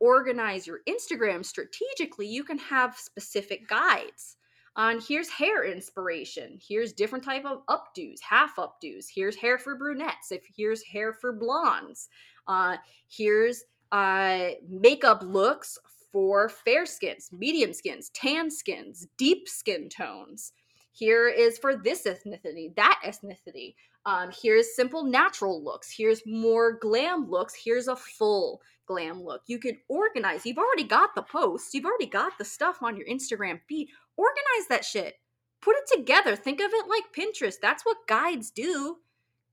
[0.00, 4.36] organize your Instagram strategically, you can have specific guides
[4.76, 10.32] on here's hair inspiration, here's different type of updos, half updos, here's hair for brunettes,
[10.32, 12.08] if here's hair for blondes,
[12.48, 12.76] uh,
[13.08, 13.62] here's
[13.94, 15.78] uh, makeup looks
[16.10, 20.52] for fair skins, medium skins, tan skins, deep skin tones.
[20.90, 23.76] Here is for this ethnicity, that ethnicity.
[24.04, 25.94] Um, here's simple natural looks.
[25.96, 27.54] Here's more glam looks.
[27.54, 29.42] Here's a full glam look.
[29.46, 30.44] You can organize.
[30.44, 31.72] You've already got the posts.
[31.72, 33.90] You've already got the stuff on your Instagram feed.
[34.16, 35.14] Organize that shit.
[35.60, 36.34] Put it together.
[36.34, 37.60] Think of it like Pinterest.
[37.62, 38.96] That's what guides do.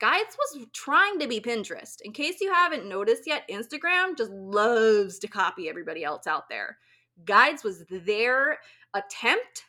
[0.02, 2.02] Guides was trying to be Pinterest.
[2.02, 6.80] In case you haven't noticed yet, Instagram just loves to copy everybody else out there.
[7.24, 8.58] Guides was their
[8.96, 9.66] attempt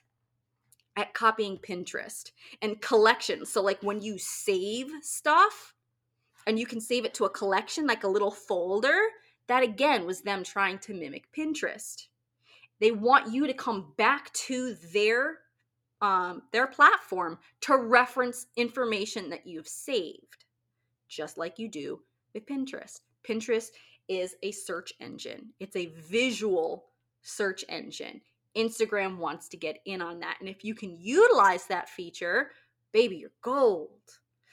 [0.97, 2.31] at copying Pinterest
[2.63, 3.51] and collections.
[3.51, 5.75] So, like when you save stuff
[6.47, 9.01] and you can save it to a collection, like a little folder,
[9.49, 12.07] that again was them trying to mimic Pinterest.
[12.81, 15.41] They want you to come back to their
[16.03, 20.45] um, their platform to reference information that you've saved,
[21.09, 22.01] just like you do
[22.35, 23.01] with Pinterest.
[23.27, 23.71] Pinterest
[24.09, 26.87] is a search engine, it's a visual
[27.23, 28.21] search engine.
[28.55, 30.37] Instagram wants to get in on that.
[30.41, 32.51] And if you can utilize that feature,
[32.93, 33.89] baby, you're gold.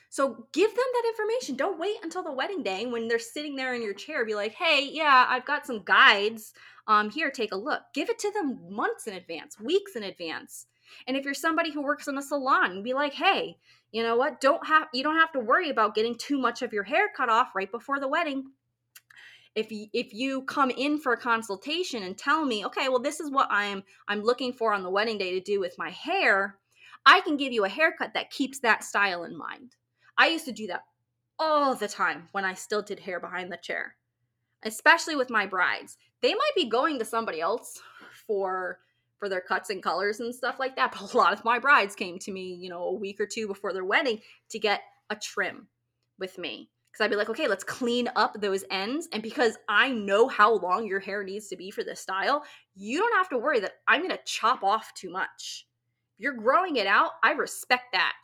[0.09, 1.57] So give them that information.
[1.57, 4.25] Don't wait until the wedding day when they're sitting there in your chair.
[4.25, 6.53] Be like, hey, yeah, I've got some guides.
[6.87, 7.81] Um, here, take a look.
[7.93, 10.65] Give it to them months in advance, weeks in advance.
[11.07, 13.57] And if you're somebody who works in a salon, be like, hey,
[13.91, 14.41] you know what?
[14.41, 17.29] Don't have you don't have to worry about getting too much of your hair cut
[17.29, 18.51] off right before the wedding.
[19.55, 23.19] If you, if you come in for a consultation and tell me, okay, well, this
[23.19, 26.57] is what I'm I'm looking for on the wedding day to do with my hair,
[27.05, 29.75] I can give you a haircut that keeps that style in mind.
[30.17, 30.83] I used to do that
[31.39, 33.95] all the time when I still did hair behind the chair,
[34.63, 35.97] especially with my brides.
[36.21, 37.81] They might be going to somebody else
[38.27, 38.79] for
[39.19, 41.95] for their cuts and colors and stuff like that, but a lot of my brides
[41.95, 45.15] came to me, you know, a week or two before their wedding to get a
[45.15, 45.67] trim
[46.17, 46.69] with me.
[46.93, 50.53] Cuz I'd be like, "Okay, let's clean up those ends." And because I know how
[50.53, 52.43] long your hair needs to be for this style,
[52.75, 55.67] you don't have to worry that I'm going to chop off too much.
[56.15, 58.15] If you're growing it out, I respect that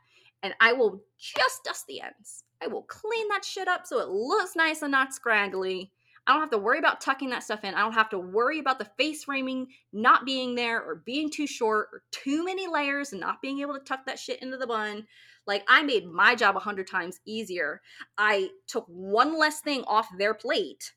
[0.46, 2.44] and I will just dust the ends.
[2.62, 5.92] I will clean that shit up so it looks nice and not scraggly.
[6.28, 7.76] I don't have to worry about tucking that stuff in.
[7.76, 11.46] I don't have to worry about the face framing not being there or being too
[11.46, 14.66] short or too many layers and not being able to tuck that shit into the
[14.66, 15.06] bun.
[15.46, 17.82] Like I made my job a hundred times easier.
[18.18, 20.94] I took one less thing off their plate,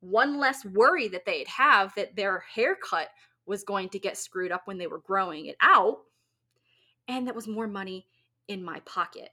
[0.00, 3.10] one less worry that they'd have that their haircut
[3.46, 5.98] was going to get screwed up when they were growing it out.
[7.06, 8.06] And that was more money
[8.48, 9.30] in my pocket.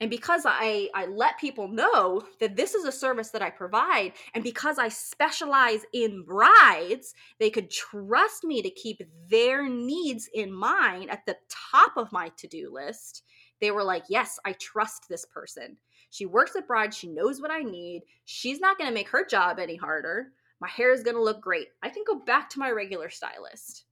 [0.00, 4.12] And because I, I let people know that this is a service that I provide,
[4.32, 10.52] and because I specialize in brides, they could trust me to keep their needs in
[10.52, 11.36] mind at the
[11.72, 13.24] top of my to do list.
[13.60, 15.76] They were like, Yes, I trust this person.
[16.10, 16.96] She works at brides.
[16.96, 18.02] She knows what I need.
[18.24, 20.28] She's not going to make her job any harder.
[20.60, 21.68] My hair is going to look great.
[21.82, 23.84] I can go back to my regular stylist.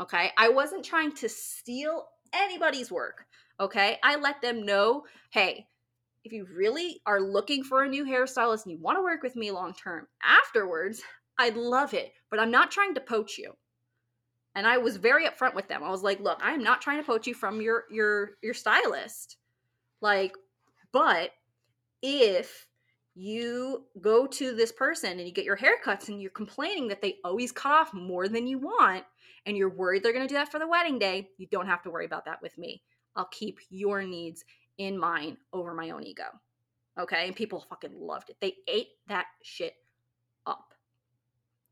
[0.00, 0.32] Okay.
[0.36, 3.26] I wasn't trying to steal anybody's work.
[3.60, 3.98] Okay.
[4.02, 5.66] I let them know hey,
[6.24, 9.36] if you really are looking for a new hairstylist and you want to work with
[9.36, 11.02] me long term afterwards,
[11.38, 12.12] I'd love it.
[12.30, 13.52] But I'm not trying to poach you.
[14.54, 15.82] And I was very upfront with them.
[15.82, 18.54] I was like, look, I am not trying to poach you from your your your
[18.54, 19.36] stylist.
[20.00, 20.32] Like,
[20.92, 21.30] but
[22.02, 22.66] if
[23.14, 27.16] you go to this person and you get your haircuts and you're complaining that they
[27.24, 29.04] always cut off more than you want
[29.46, 31.82] and you're worried they're going to do that for the wedding day, you don't have
[31.82, 32.82] to worry about that with me.
[33.16, 34.44] I'll keep your needs
[34.78, 36.24] in mind over my own ego.
[36.98, 37.26] Okay?
[37.26, 38.36] And people fucking loved it.
[38.40, 39.74] They ate that shit
[40.46, 40.74] up.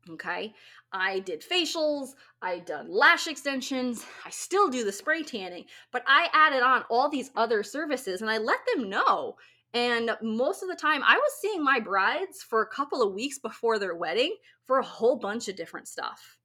[0.09, 0.53] Okay?
[0.91, 2.09] I did facials,
[2.41, 7.09] I done lash extensions, I still do the spray tanning, but I added on all
[7.09, 9.37] these other services and I let them know.
[9.73, 13.39] And most of the time, I was seeing my brides for a couple of weeks
[13.39, 16.37] before their wedding for a whole bunch of different stuff.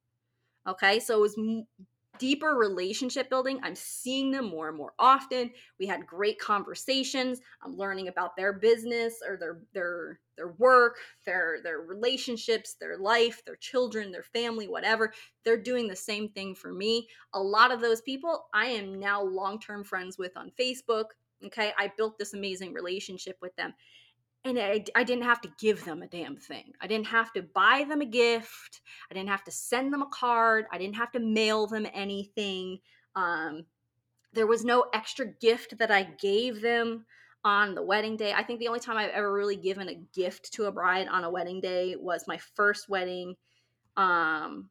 [0.67, 1.37] Okay, so it was
[2.19, 3.59] deeper relationship building.
[3.63, 5.51] I'm seeing them more and more often.
[5.79, 7.39] We had great conversations.
[7.63, 13.43] I'm learning about their business or their their their work, their their relationships, their life,
[13.45, 15.13] their children, their family, whatever.
[15.43, 17.07] They're doing the same thing for me.
[17.33, 21.05] A lot of those people I am now long-term friends with on Facebook.
[21.45, 21.71] Okay?
[21.77, 23.73] I built this amazing relationship with them
[24.45, 26.73] and I, I didn't have to give them a damn thing.
[26.81, 28.81] I didn't have to buy them a gift.
[29.11, 30.65] I didn't have to send them a card.
[30.71, 32.79] I didn't have to mail them anything.
[33.15, 33.65] Um,
[34.33, 37.05] there was no extra gift that I gave them
[37.43, 38.33] on the wedding day.
[38.33, 41.23] I think the only time I've ever really given a gift to a bride on
[41.23, 43.35] a wedding day was my first wedding
[43.97, 44.69] um,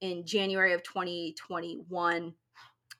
[0.00, 2.34] in January of 2021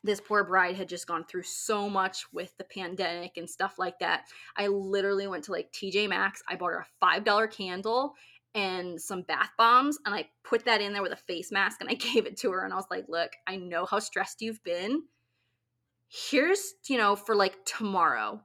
[0.04, 3.98] this poor bride had just gone through so much with the pandemic and stuff like
[4.00, 4.24] that.
[4.56, 6.42] I literally went to like TJ Maxx.
[6.48, 8.14] I bought her a $5 candle
[8.54, 11.88] and some bath bombs and I put that in there with a face mask and
[11.88, 14.62] I gave it to her and I was like, "Look, I know how stressed you've
[14.64, 15.04] been.
[16.08, 18.42] Here's, you know, for like tomorrow.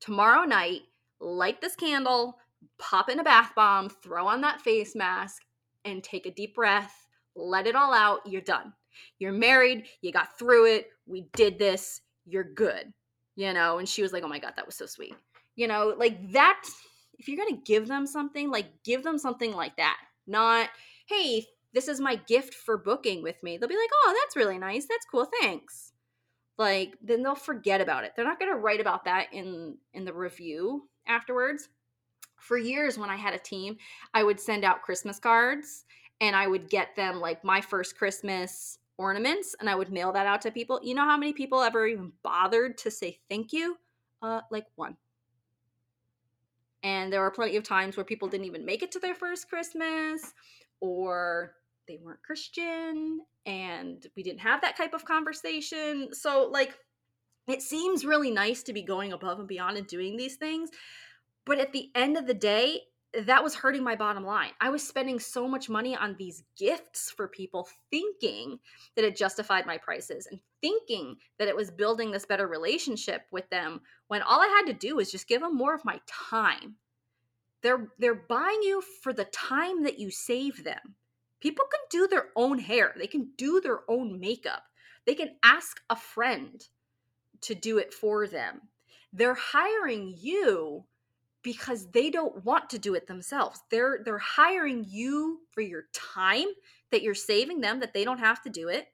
[0.00, 0.82] Tomorrow night,
[1.20, 2.38] light this candle,
[2.78, 5.42] pop in a bath bomb, throw on that face mask
[5.84, 7.06] and take a deep breath,
[7.36, 8.20] let it all out.
[8.26, 8.72] You're done."
[9.18, 12.92] You're married, you got through it, we did this, you're good.
[13.36, 15.14] You know, and she was like, "Oh my god, that was so sweet."
[15.56, 16.62] You know, like that
[17.18, 19.98] if you're going to give them something, like give them something like that.
[20.26, 20.70] Not,
[21.06, 24.58] "Hey, this is my gift for booking with me." They'll be like, "Oh, that's really
[24.58, 24.86] nice.
[24.86, 25.28] That's cool.
[25.42, 25.92] Thanks."
[26.58, 28.12] Like then they'll forget about it.
[28.16, 31.68] They're not going to write about that in in the review afterwards.
[32.38, 33.76] For years, when I had a team,
[34.14, 35.84] I would send out Christmas cards
[36.20, 40.26] and I would get them like my first Christmas ornaments and I would mail that
[40.26, 40.80] out to people.
[40.82, 43.76] You know how many people ever even bothered to say thank you?
[44.22, 44.96] Uh, like one.
[46.82, 49.48] And there were plenty of times where people didn't even make it to their first
[49.48, 50.32] Christmas
[50.80, 51.54] or
[51.88, 56.08] they weren't Christian and we didn't have that type of conversation.
[56.12, 56.74] So, like,
[57.48, 60.70] it seems really nice to be going above and beyond and doing these things.
[61.44, 62.80] But at the end of the day,
[63.24, 64.50] that was hurting my bottom line.
[64.60, 68.58] I was spending so much money on these gifts for people, thinking
[68.94, 73.48] that it justified my prices and thinking that it was building this better relationship with
[73.48, 76.76] them when all I had to do was just give them more of my time.
[77.62, 80.94] They're they're buying you for the time that you save them.
[81.40, 82.94] People can do their own hair.
[82.96, 84.64] They can do their own makeup.
[85.06, 86.62] They can ask a friend
[87.42, 88.62] to do it for them.
[89.12, 90.84] They're hiring you
[91.46, 93.60] because they don't want to do it themselves.
[93.70, 96.48] They're they're hiring you for your time
[96.90, 98.88] that you're saving them that they don't have to do it.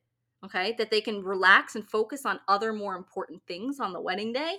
[0.44, 0.74] Okay?
[0.76, 4.56] That they can relax and focus on other more important things on the wedding day.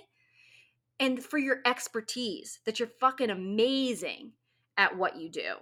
[0.98, 4.32] And for your expertise, that you're fucking amazing
[4.76, 5.54] at what you do.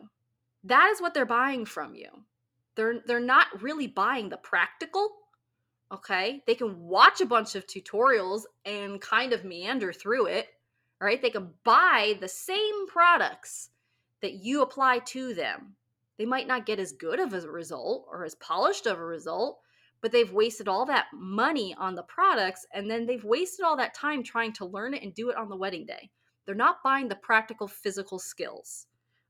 [0.65, 2.09] That is what they're buying from you.
[2.77, 5.11] They're they're not really buying the practical
[5.93, 10.49] okay they can watch a bunch of tutorials and kind of meander through it
[11.07, 11.21] right?
[11.21, 13.71] They can buy the same products
[14.21, 15.75] that you apply to them.
[16.19, 19.61] They might not get as good of a result or as polished of a result,
[20.01, 23.95] but they've wasted all that money on the products and then they've wasted all that
[23.95, 26.11] time trying to learn it and do it on the wedding day.
[26.45, 28.87] They're not buying the practical physical skills.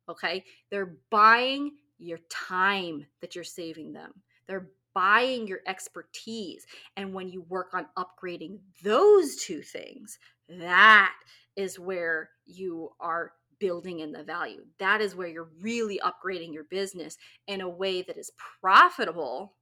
[0.08, 0.44] Okay?
[0.70, 4.12] They're buying your time that you're saving them.
[4.46, 6.66] They're buying your expertise.
[6.96, 11.14] And when you work on upgrading those two things, that
[11.56, 14.64] is where you are building in the value.
[14.78, 19.54] That is where you're really upgrading your business in a way that is profitable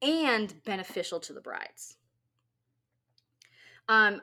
[0.00, 1.96] and beneficial to the brides.
[3.88, 4.20] Um,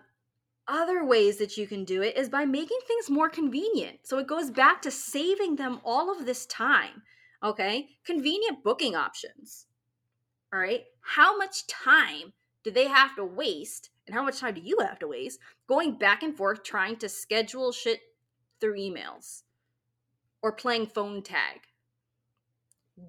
[0.68, 4.00] other ways that you can do it is by making things more convenient.
[4.04, 7.02] So it goes back to saving them all of this time.
[7.44, 7.90] Okay.
[8.06, 9.66] Convenient booking options.
[10.54, 10.84] All right.
[11.02, 12.32] How much time
[12.64, 15.40] do they have to waste and how much time do you have to waste
[15.74, 18.00] going back and forth trying to schedule shit
[18.62, 19.42] through emails
[20.44, 21.62] or playing phone tag?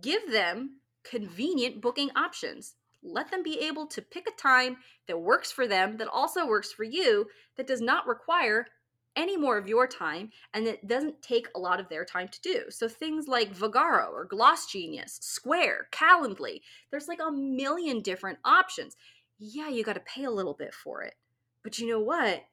[0.01, 2.75] Give them convenient booking options.
[3.03, 6.73] Let them be able to pick a time that works for them, that also works
[6.73, 8.67] for you, that does not require
[9.15, 12.41] any more of your time and that doesn't take a lot of their time to
[12.41, 12.63] do.
[12.71, 18.97] So things like Vagaro or Gloss Genius, Square, Calendly, there's like a million different options
[19.39, 21.15] yeah, you got to pay a little bit for it.
[21.63, 22.45] But you know what?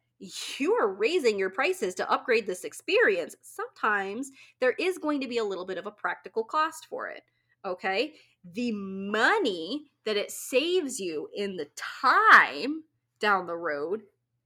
[0.60, 3.36] You are raising your prices to upgrade this experience.
[3.42, 7.24] Sometimes there is going to be a little bit of a practical cost for it.
[7.66, 8.14] Okay.
[8.54, 12.84] The money that it saves you in the time
[13.20, 14.02] down the road,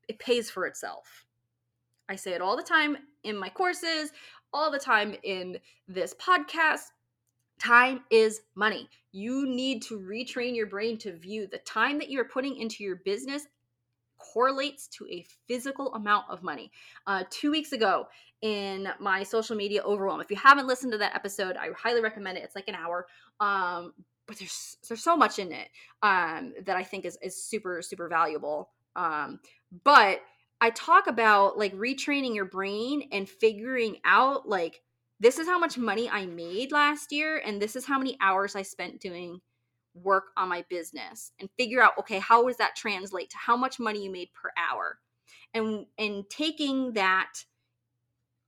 [0.08, 1.26] it pays for itself.
[2.08, 4.12] I say it all the time in my courses,
[4.54, 5.58] all the time in
[5.88, 6.92] this podcast.
[7.60, 8.90] Time is money.
[9.12, 12.98] You need to retrain your brain to view the time that you're putting into your
[12.98, 13.48] business
[14.34, 16.72] correlates to a physical amount of money.
[17.08, 18.08] Uh, two weeks ago
[18.42, 22.38] in my social media overwhelm, if you haven't listened to that episode, I highly recommend
[22.38, 22.44] it.
[22.44, 23.08] It's like an hour.
[23.40, 23.94] Um,
[24.28, 25.70] but there's there's so much in it
[26.02, 28.70] um, that I think is is super super valuable.
[28.96, 29.40] Um,
[29.84, 30.22] but
[30.62, 34.82] I talk about like retraining your brain and figuring out like
[35.20, 38.56] this is how much money I made last year, and this is how many hours
[38.56, 39.42] I spent doing
[39.96, 43.80] work on my business and figure out okay how does that translate to how much
[43.80, 45.00] money you made per hour?
[45.54, 47.46] And and taking that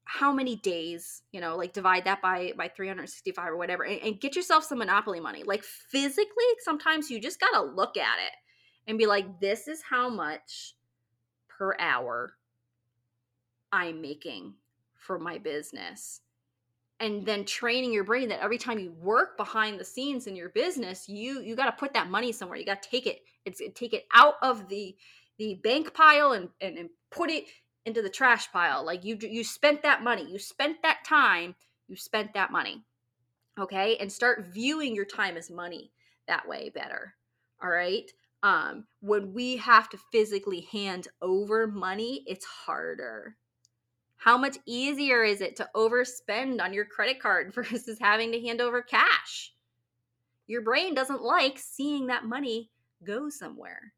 [0.04, 4.22] how many days you know like divide that by by 365 or whatever and, and
[4.22, 5.44] get yourself some monopoly money.
[5.44, 8.34] Like physically sometimes you just gotta look at it
[8.88, 10.76] and be like this is how much
[11.50, 12.34] per hour
[13.72, 14.54] i'm making
[14.96, 16.22] for my business
[17.00, 20.50] and then training your brain that every time you work behind the scenes in your
[20.50, 22.58] business you you got to put that money somewhere.
[22.58, 24.96] You got to take it it's take it out of the
[25.38, 27.46] the bank pile and, and and put it
[27.86, 28.86] into the trash pile.
[28.86, 31.56] Like you you spent that money you spent that time
[31.88, 32.84] you spent that money
[33.60, 33.98] okay?
[33.98, 35.92] And start viewing your time as money
[36.28, 37.14] that way better
[37.62, 38.12] all right?
[38.44, 43.36] Um when we have to physically hand over money it's harder
[44.18, 48.62] how much easier is it to overspend on your credit card versus having to hand
[48.62, 49.54] over cash?
[50.48, 52.72] Your brain doesn't like seeing that money
[53.04, 53.94] go somewhere.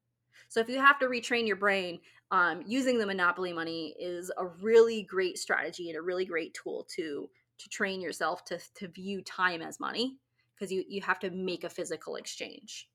[0.50, 2.00] So if you have to retrain your brain,
[2.32, 6.88] um, using the monopoly money is a really great strategy and a really great tool
[6.96, 10.18] to to train yourself to to view time as money
[10.56, 12.88] because you you have to make a physical exchange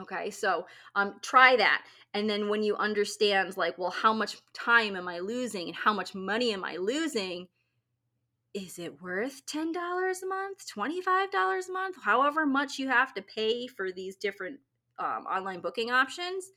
[0.00, 1.84] okay so um try that
[2.14, 5.92] and then when you understand like well how much time am i losing and how
[5.92, 7.46] much money am i losing
[8.54, 13.66] is it worth $10 a month $25 a month however much you have to pay
[13.66, 14.60] for these different
[14.98, 16.52] um, online booking options?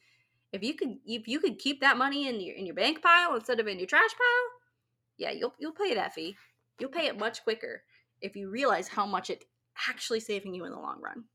[0.54, 3.36] If you could if you could keep that money in your in your bank pile
[3.36, 4.48] instead of in your trash pile
[5.18, 6.38] yeah you'll you'll pay that fee.
[6.80, 7.82] You'll pay it much quicker
[8.22, 9.44] if you realize how much it
[9.90, 11.26] actually saving you in the long run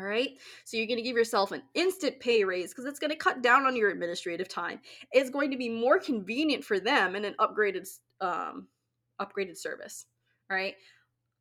[0.00, 0.30] all right.
[0.64, 3.42] So you're going to give yourself an instant pay raise because it's going to cut
[3.42, 4.80] down on your administrative time.
[5.12, 7.86] It's going to be more convenient for them and an upgraded
[8.20, 8.66] um
[9.20, 10.06] upgraded service.
[10.50, 10.74] All right.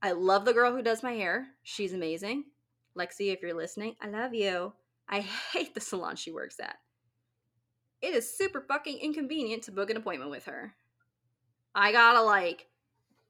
[0.02, 1.48] I love the girl who does my hair.
[1.64, 2.46] She's amazing.
[2.98, 4.74] Lexi, if you're listening, I love you.
[5.08, 5.22] I
[5.54, 6.76] hate the salon she works at.
[8.02, 10.74] It is super fucking inconvenient to book an appointment with her.
[11.74, 12.68] I gotta like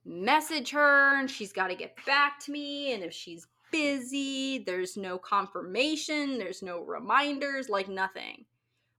[0.06, 2.94] message her and she's gotta get back to me.
[2.94, 8.46] And if she's busy, there's no confirmation, there's no reminders, like nothing.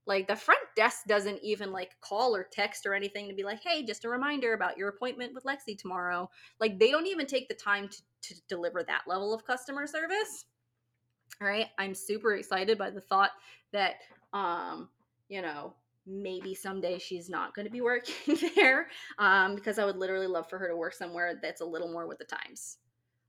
[0.07, 3.61] Like the front desk doesn't even like call or text or anything to be like,
[3.63, 6.29] hey, just a reminder about your appointment with Lexi tomorrow.
[6.59, 10.45] Like they don't even take the time to, to deliver that level of customer service.
[11.39, 11.67] All right.
[11.77, 13.31] I'm super excited by the thought
[13.73, 13.95] that,
[14.33, 14.89] um,
[15.29, 15.73] you know,
[16.05, 18.87] maybe someday she's not going to be working there
[19.19, 22.07] um, because I would literally love for her to work somewhere that's a little more
[22.07, 22.77] with the times.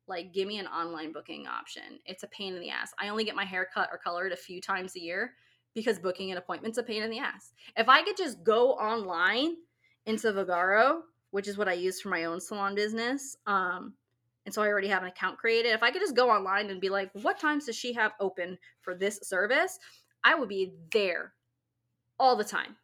[0.08, 2.00] Like, give me an online booking option.
[2.04, 2.92] It's a pain in the ass.
[2.98, 5.34] I only get my hair cut or colored a few times a year
[5.74, 7.52] because booking an appointment's a pain in the ass.
[7.76, 9.56] If I could just go online
[10.06, 11.00] into Vagaro,
[11.30, 13.94] which is what I use for my own salon business, um,
[14.44, 15.72] and so I already have an account created.
[15.72, 18.58] If I could just go online and be like, what times does she have open
[18.80, 19.78] for this service?
[20.24, 21.32] I would be there
[22.18, 22.76] all the time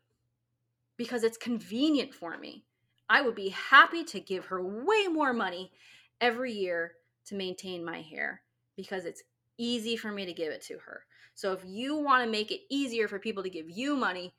[0.97, 2.64] because it's convenient for me.
[3.11, 5.73] I would be happy to give her way more money
[6.21, 6.93] every year
[7.29, 8.43] to maintain my hair
[8.76, 9.22] because it's
[9.59, 11.03] easy for me to give it to her.
[11.35, 14.35] So if you want to make it easier for people to give you money,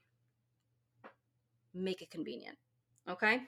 [1.74, 2.58] make it convenient.
[3.10, 3.42] Okay?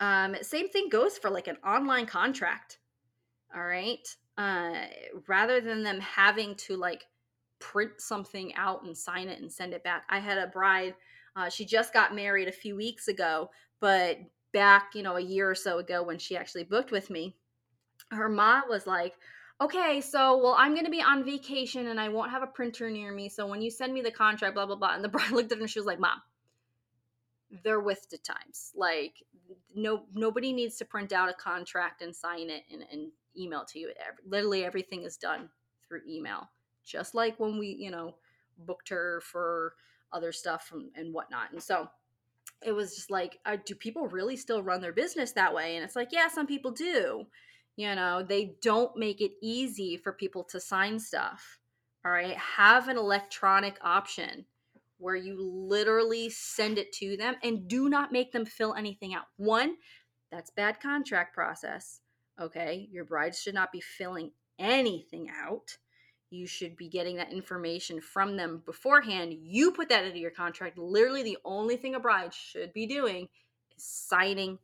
[0.00, 2.78] Um, same thing goes for like an online contract.
[3.54, 4.06] All right.
[4.36, 4.86] Uh,
[5.26, 7.06] rather than them having to like
[7.58, 10.04] print something out and sign it and send it back.
[10.08, 10.94] I had a bride,
[11.34, 14.18] uh, she just got married a few weeks ago, but
[14.52, 17.36] back, you know, a year or so ago when she actually booked with me,
[18.10, 19.14] her mom was like,
[19.60, 23.12] okay, so well, I'm gonna be on vacation and I won't have a printer near
[23.12, 23.28] me.
[23.28, 24.94] So when you send me the contract, blah blah blah.
[24.94, 26.20] And the bride looked at her and she was like, Mom,
[27.64, 28.72] they're with the times.
[28.74, 29.14] Like
[29.74, 33.78] no nobody needs to print out a contract and sign it and, and email to
[33.78, 33.92] you.
[34.26, 35.48] Literally everything is done
[35.86, 36.50] through email.
[36.84, 38.14] Just like when we, you know,
[38.58, 39.74] booked her for
[40.12, 41.52] other stuff from, and whatnot.
[41.52, 41.88] And so
[42.64, 45.76] it was just like, uh, do people really still run their business that way?
[45.76, 47.26] And it's like, yeah, some people do.
[47.78, 51.60] You know, they don't make it easy for people to sign stuff.
[52.04, 52.36] All right.
[52.36, 54.46] Have an electronic option
[54.96, 59.26] where you literally send it to them and do not make them fill anything out.
[59.36, 59.76] One,
[60.32, 62.00] that's bad contract process.
[62.40, 62.88] Okay.
[62.90, 65.78] Your bride should not be filling anything out.
[66.30, 69.36] You should be getting that information from them beforehand.
[69.40, 70.78] You put that into your contract.
[70.78, 73.28] Literally, the only thing a bride should be doing
[73.76, 74.58] is signing,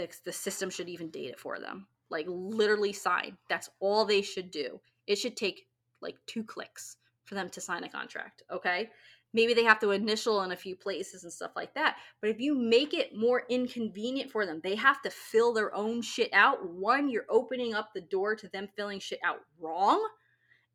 [0.00, 1.86] the, the system should even date it for them.
[2.10, 3.36] Like, literally, sign.
[3.48, 4.80] That's all they should do.
[5.06, 5.66] It should take
[6.00, 8.42] like two clicks for them to sign a contract.
[8.50, 8.90] Okay
[9.32, 11.96] maybe they have to initial in a few places and stuff like that.
[12.20, 16.02] But if you make it more inconvenient for them, they have to fill their own
[16.02, 16.68] shit out.
[16.68, 20.06] One, you're opening up the door to them filling shit out wrong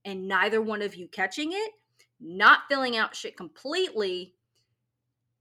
[0.06, 1.72] and neither one of you catching it,
[2.20, 4.34] not filling out shit completely,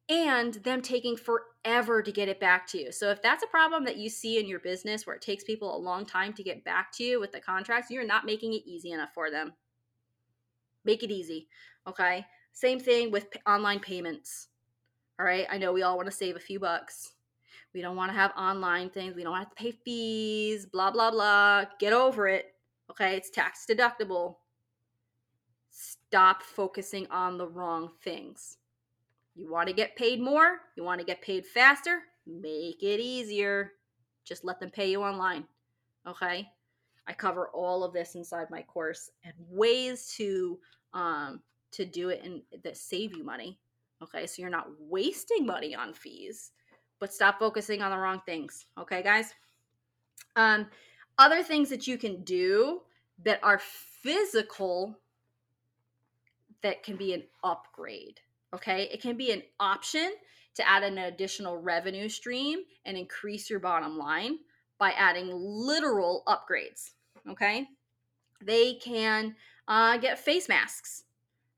[0.09, 2.93] and them taking forever to get it back to you.
[2.93, 5.75] So if that's a problem that you see in your business where it takes people
[5.75, 8.63] a long time to get back to you with the contracts, you're not making it
[8.67, 9.55] easy enough for them.
[10.85, 11.49] Make it easy,
[11.87, 12.27] okay?
[12.53, 14.49] Same thing with online payments.
[15.19, 17.13] All right, I know we all want to save a few bucks.
[17.73, 19.17] We don't want to have online things.
[19.17, 21.65] We don't have to pay fees, blah, blah, blah.
[21.81, 22.55] Get over it.
[22.91, 24.37] Okay, it's tax deductible.
[25.71, 28.59] Stop focusing on the wrong things.
[29.35, 30.61] You want to get paid more?
[30.77, 32.03] You want to get paid faster?
[32.27, 33.73] Make it easier.
[34.25, 35.45] Just let them pay you online.
[36.07, 36.49] Okay?
[37.07, 40.59] I cover all of this inside my course and ways to
[40.95, 41.41] um,
[41.73, 43.59] to do it and that save you money.
[44.03, 46.53] Okay, so you're not wasting money on fees,
[47.01, 48.67] but stop focusing on the wrong things.
[48.79, 49.35] Okay, guys.
[50.37, 50.67] Um,
[51.19, 52.81] other things that you can do
[53.25, 54.99] that are physical
[56.63, 58.21] that can be an upgrade.
[58.55, 58.89] Okay.
[58.93, 60.15] It can be an option
[60.55, 64.39] to add an additional revenue stream and increase your bottom line
[64.79, 66.93] by adding literal upgrades.
[67.29, 67.67] Okay.
[68.43, 69.35] They can
[69.67, 71.05] uh, get face masks.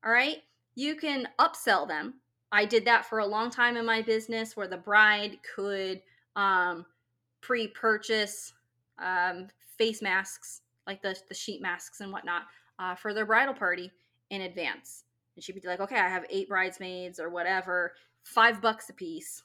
[0.05, 0.39] All right.
[0.75, 2.15] You can upsell them.
[2.53, 6.01] I did that for a long time in my business where the bride could
[6.37, 6.87] um,
[7.41, 8.53] pre purchase
[8.99, 12.43] um, face masks, like the, the sheet masks and whatnot,
[12.79, 13.91] uh, for their bridal party
[14.31, 15.05] in advance.
[15.37, 19.43] And she'd be like, okay, I have eight bridesmaids or whatever, five bucks a piece.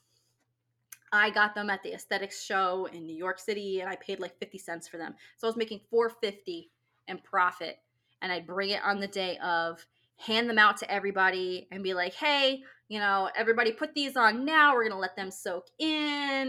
[1.12, 4.38] I got them at the aesthetics show in New York City and I paid like
[4.38, 5.14] 50 cents for them.
[5.36, 6.70] So I was making 450
[7.08, 7.78] in profit
[8.22, 9.86] and I'd bring it on the day of,
[10.16, 14.44] hand them out to everybody and be like, "Hey, you know, everybody put these on
[14.44, 14.74] now.
[14.74, 15.88] We're going to let them soak in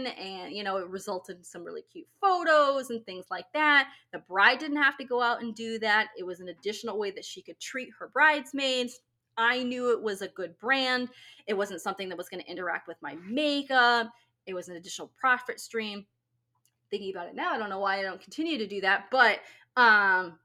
[0.07, 3.89] and you know, it resulted in some really cute photos and things like that.
[4.11, 6.09] The bride didn't have to go out and do that.
[6.17, 8.99] It was an additional way that she could treat her bridesmaids
[9.37, 11.09] I knew it was a good brand.
[11.47, 14.11] It wasn't something that was going to interact with my makeup.
[14.45, 16.05] It was an additional profit stream.
[16.89, 19.39] Thinking about it now, I don't know why I don't continue to do that, but
[19.75, 20.37] um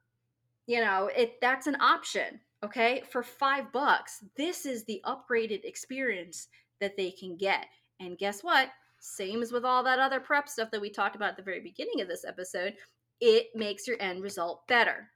[0.67, 3.03] you know, it that's an option, okay?
[3.11, 6.49] For 5 bucks, this is the upgraded experience
[6.81, 7.67] that they can get.
[8.01, 8.69] And guess what?
[9.01, 11.61] Same as with all that other prep stuff that we talked about at the very
[11.61, 12.75] beginning of this episode,
[13.21, 15.09] it makes your end result better.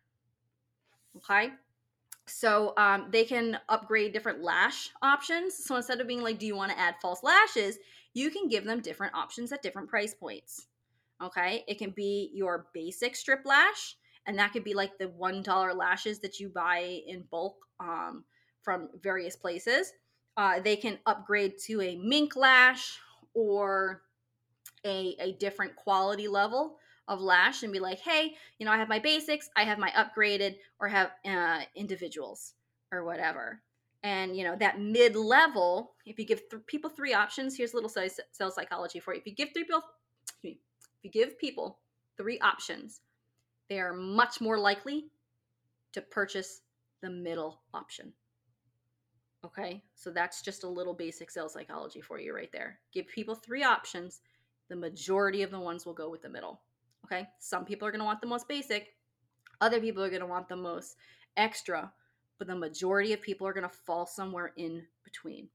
[1.16, 1.50] Okay?
[2.26, 5.54] So um, they can upgrade different lash options.
[5.56, 7.78] So instead of being like, do you want to add false lashes?
[8.14, 10.66] You can give them different options at different price points.
[11.22, 11.64] Okay.
[11.66, 13.96] It can be your basic strip lash,
[14.26, 18.24] and that could be like the $1 lashes that you buy in bulk um,
[18.62, 19.92] from various places.
[20.36, 22.98] Uh, they can upgrade to a mink lash
[23.34, 24.02] or
[24.84, 26.76] a, a different quality level
[27.08, 29.90] of lash and be like, hey, you know, I have my basics, I have my
[29.90, 32.54] upgraded, or have uh, individuals
[32.92, 33.60] or whatever.
[34.04, 37.76] And you know that mid level, if you give th- people three options, here's a
[37.76, 39.20] little sales psychology for you.
[39.20, 39.82] If you give three people,
[40.42, 40.56] if
[41.02, 41.78] you give people
[42.16, 43.00] three options,
[43.68, 45.06] they are much more likely
[45.92, 46.62] to purchase
[47.00, 48.12] the middle option.
[49.44, 52.78] Okay, so that's just a little basic sales psychology for you right there.
[52.92, 54.20] Give people three options,
[54.68, 56.60] the majority of the ones will go with the middle.
[57.12, 57.28] Okay.
[57.40, 58.94] Some people are going to want the most basic,
[59.60, 60.96] other people are going to want the most
[61.36, 61.92] extra,
[62.38, 65.48] but the majority of people are going to fall somewhere in between.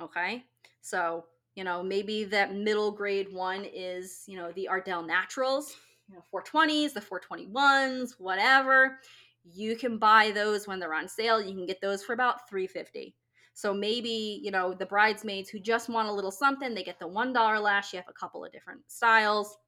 [0.00, 0.44] Okay.
[0.80, 5.76] So, you know, maybe that middle grade one is, you know, the Ardell Naturals,
[6.08, 8.98] you know, 420s, the 421s, whatever.
[9.44, 11.42] You can buy those when they're on sale.
[11.42, 13.14] You can get those for about 350.
[13.54, 17.08] So maybe, you know, the bridesmaids who just want a little something, they get the
[17.08, 17.92] $1 lash.
[17.92, 19.58] You have a couple of different styles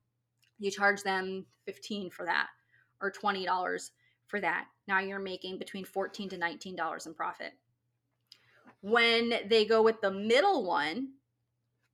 [0.59, 2.49] you charge them 15 for that
[3.01, 3.91] or $20
[4.27, 4.67] for that.
[4.87, 7.53] Now you're making between 14 to $19 in profit.
[8.81, 11.09] When they go with the middle one,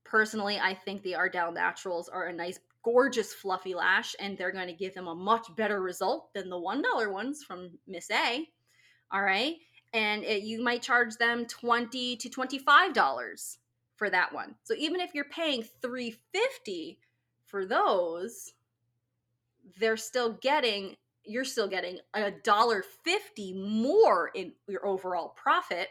[0.05, 4.67] personally, I think the Ardell Naturals are a nice, gorgeous, fluffy lash, and they're going
[4.67, 8.49] to give them a much better result than the $1 ones from Miss A.
[9.13, 9.57] All right.
[9.93, 13.57] And it, you might charge them 20 to $25
[13.97, 14.55] for that one.
[14.65, 16.99] So even if you're paying 350
[17.51, 18.53] for those,
[19.79, 20.97] they're still getting
[21.27, 25.89] you're still getting a dollar 50 more in your overall profit.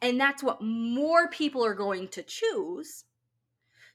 [0.00, 3.04] And that's what more people are going to choose.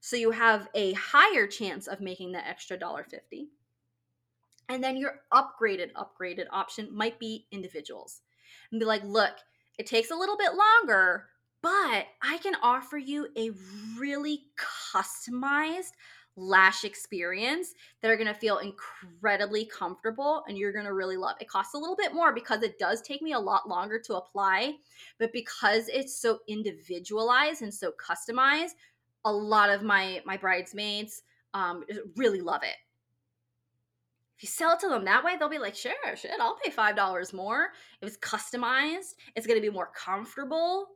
[0.01, 3.47] So you have a higher chance of making that extra dollar 50
[4.69, 8.21] and then your upgraded upgraded option might be individuals
[8.71, 9.35] and be like look
[9.77, 11.25] it takes a little bit longer
[11.61, 13.51] but i can offer you a
[13.97, 14.41] really
[14.93, 15.91] customized
[16.37, 21.35] lash experience that are going to feel incredibly comfortable and you're going to really love.
[21.41, 24.15] It costs a little bit more because it does take me a lot longer to
[24.15, 24.75] apply,
[25.17, 28.75] but because it's so individualized and so customized,
[29.25, 31.23] a lot of my my bridesmaids
[31.53, 31.83] um,
[32.15, 32.75] really love it.
[34.37, 36.69] If you sell it to them that way, they'll be like, sure, shit, I'll pay
[36.69, 37.69] $5 more.
[38.01, 40.89] If it's customized, it's going to be more comfortable.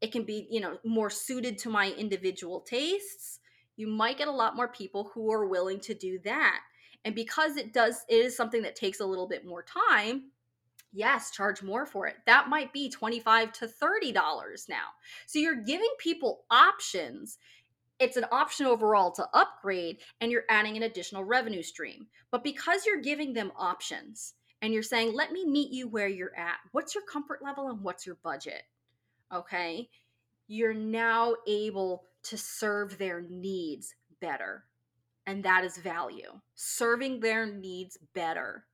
[0.00, 3.39] It can be, you know, more suited to my individual tastes
[3.80, 6.60] you might get a lot more people who are willing to do that.
[7.04, 10.30] And because it does, it is something that takes a little bit more time.
[10.92, 12.16] Yes, charge more for it.
[12.26, 14.88] That might be 25 to $30 now.
[15.26, 17.38] So you're giving people options
[18.00, 22.06] it's an option overall to upgrade and you're adding an additional revenue stream.
[22.30, 26.34] But because you're giving them options and you're saying, let me meet you where you're
[26.36, 28.62] at, what's your comfort level and what's your budget?
[29.32, 29.90] Okay.
[30.48, 34.64] You're now able to serve their needs better.
[35.26, 36.40] And that is value.
[36.54, 38.64] Serving their needs better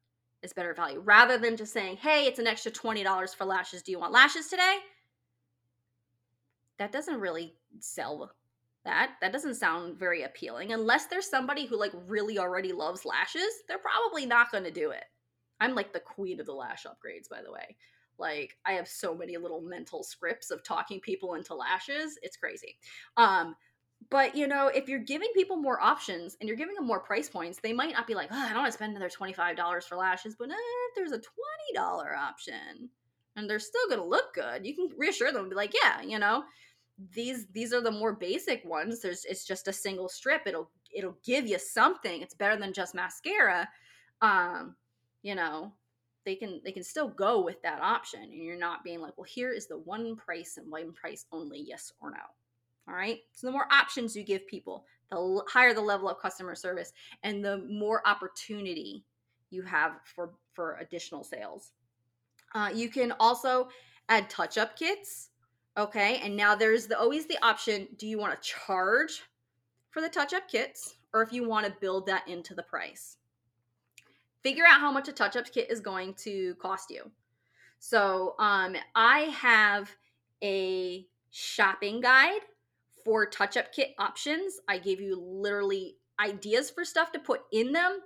[0.43, 3.83] is better value rather than just saying, hey, it's an extra $20 for lashes.
[3.83, 4.79] Do you want lashes today?
[6.79, 8.31] that doesn't really sell
[8.85, 9.13] that.
[9.21, 10.73] That doesn't sound very appealing.
[10.73, 14.91] Unless there's somebody who like really already loves lashes, they're probably not going to do
[14.91, 15.05] it.
[15.61, 17.77] I'm like the queen of the lash upgrades, by the way.
[18.19, 22.19] Like I have so many little mental scripts of talking people into lashes.
[22.23, 22.79] It's crazy.
[23.17, 23.55] Um,
[24.11, 27.29] but you know, if you're giving people more options and you're giving them more price
[27.29, 29.97] points, they might not be like, oh, I don't want to spend another $25 for
[29.97, 32.91] lashes, but eh, if there's a $20 option
[33.37, 36.19] and they're still gonna look good, you can reassure them and be like, yeah, you
[36.19, 36.45] know,
[37.15, 39.01] these these are the more basic ones.
[39.01, 40.43] There's it's just a single strip.
[40.47, 42.23] It'll it'll give you something.
[42.23, 43.69] It's better than just mascara.
[44.23, 44.77] Um,
[45.23, 45.73] you know,
[46.27, 49.25] they can they can still go with that option and you're not being like, well,
[49.25, 52.19] here is the one price and one price only, yes or no.
[52.89, 53.21] All right.
[53.33, 57.45] So the more options you give people, the higher the level of customer service and
[57.45, 59.05] the more opportunity
[59.51, 61.73] you have for for additional sales.
[62.55, 63.69] Uh, you can also
[64.09, 65.31] add touch up kits.
[65.79, 66.21] Okay.
[66.23, 69.23] And now there's the, always the option do you want to charge
[69.91, 73.19] for the touch up kits or if you want to build that into the price?
[74.47, 77.11] Figure out how much a touch up kit is going to cost you.
[77.81, 79.91] So um, I have
[80.41, 82.43] a shopping guide
[83.05, 84.61] for touch up kit options.
[84.69, 87.99] I gave you literally ideas for stuff to put in them,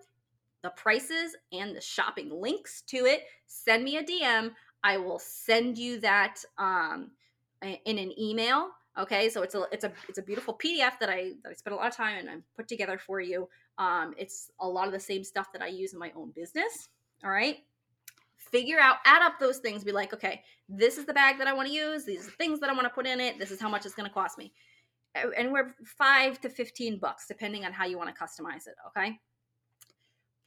[0.63, 3.25] the prices, and the shopping links to it.
[3.47, 4.53] Send me a DM.
[4.83, 7.11] I will send you that um,
[7.61, 8.71] in an email.
[8.99, 11.75] Okay, so it's a it's a it's a beautiful PDF that I that I spent
[11.75, 13.47] a lot of time and I put together for you.
[13.81, 16.91] Um, it's a lot of the same stuff that I use in my own business.
[17.25, 17.57] All right,
[18.37, 19.83] figure out, add up those things.
[19.83, 22.05] Be like, okay, this is the bag that I want to use.
[22.05, 23.39] These are the things that I want to put in it.
[23.39, 24.53] This is how much it's going to cost me
[25.37, 28.75] anywhere five to 15 bucks, depending on how you want to customize it.
[28.89, 29.19] Okay.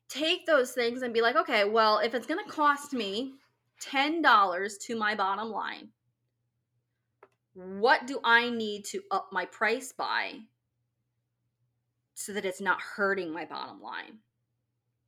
[0.09, 3.33] Take those things and be like, okay, well, if it's going to cost me
[3.81, 5.89] $10 to my bottom line,
[7.53, 10.39] what do I need to up my price by
[12.15, 14.19] so that it's not hurting my bottom line?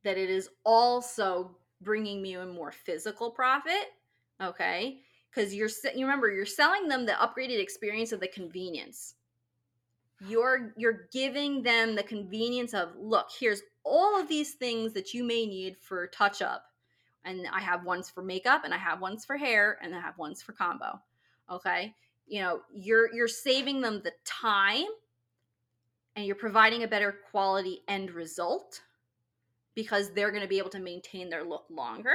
[0.04, 3.92] That it is also bringing me a more physical profit.
[4.42, 5.00] Okay.
[5.30, 9.14] Because you're, you remember, you're selling them the upgraded experience of the convenience
[10.20, 15.22] you're you're giving them the convenience of look here's all of these things that you
[15.22, 16.64] may need for touch up
[17.24, 20.16] and i have ones for makeup and i have ones for hair and i have
[20.16, 20.98] ones for combo
[21.50, 21.94] okay
[22.26, 24.86] you know you're you're saving them the time
[26.16, 28.80] and you're providing a better quality end result
[29.74, 32.14] because they're going to be able to maintain their look longer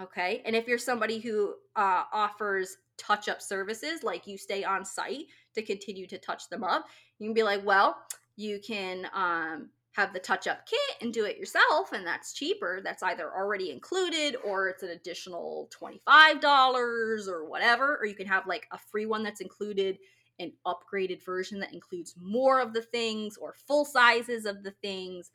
[0.00, 0.42] okay?
[0.44, 5.26] And if you're somebody who uh, offers touch up services like you stay on site
[5.54, 6.86] to continue to touch them up
[7.18, 7.96] you can be like well
[8.36, 12.80] you can um, have the touch up kit and do it yourself and that's cheaper.
[12.82, 18.46] That's either already included or it's an additional $25 or whatever or you can have
[18.46, 19.98] like a free one that's included
[20.38, 25.30] an upgraded version that includes more of the things or full sizes of the things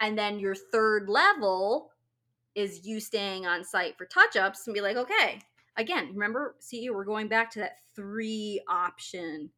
[0.00, 1.90] and then your third level
[2.54, 5.40] is you staying on site for touch ups and be like okay
[5.78, 9.48] again, remember, see, we're going back to that three option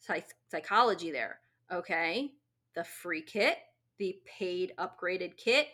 [0.00, 1.38] psych- psychology there.
[1.72, 2.32] Okay.
[2.74, 3.58] The free kit,
[3.98, 5.68] the paid upgraded kit,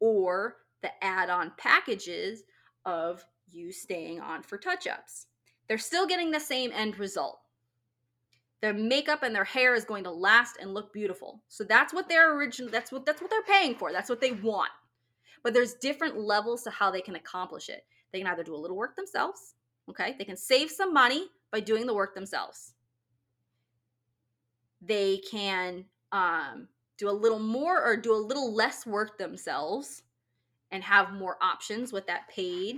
[0.00, 2.42] or the add on packages
[2.84, 5.26] of you staying on for touch ups.
[5.68, 7.38] They're still getting the same end result.
[8.64, 11.42] Their makeup and their hair is going to last and look beautiful.
[11.48, 13.92] So that's what they're original that's what that's what they're paying for.
[13.92, 14.70] That's what they want.
[15.42, 17.84] But there's different levels to how they can accomplish it.
[18.10, 19.52] They can either do a little work themselves,
[19.90, 20.14] okay?
[20.18, 22.72] They can save some money by doing the work themselves.
[24.80, 30.04] They can um, do a little more or do a little less work themselves
[30.70, 32.76] and have more options with that paid,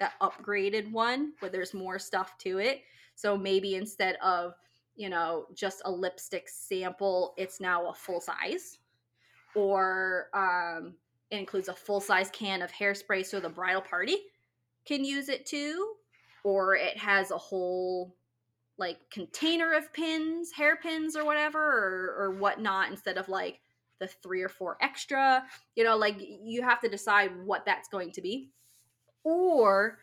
[0.00, 2.80] that upgraded one where there's more stuff to it.
[3.14, 4.54] So maybe instead of,
[5.00, 8.80] you know, just a lipstick sample, it's now a full size.
[9.54, 10.92] Or um,
[11.30, 14.18] it includes a full size can of hairspray so the bridal party
[14.84, 15.94] can use it too,
[16.44, 18.14] or it has a whole
[18.76, 23.60] like container of pins, hairpins or whatever, or, or whatnot, instead of like
[24.00, 25.42] the three or four extra.
[25.76, 28.50] You know, like you have to decide what that's going to be.
[29.24, 29.96] Or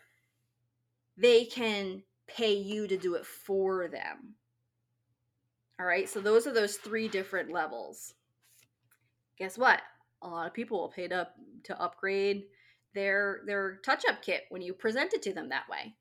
[1.17, 4.33] they can pay you to do it for them.
[5.79, 8.13] All right, so those are those three different levels.
[9.37, 9.81] Guess what?
[10.23, 11.27] A lot of people will pay to,
[11.65, 12.45] to upgrade
[12.95, 15.95] their their touch-up kit when you present it to them that way.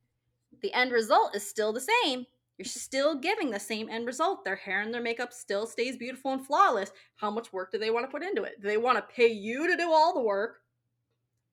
[0.62, 2.24] The end result is still the same.
[2.56, 4.44] You're still giving the same end result.
[4.44, 6.90] Their hair and their makeup still stays beautiful and flawless.
[7.16, 8.62] How much work do they want to put into it?
[8.62, 10.60] Do they want to pay you to do all the work?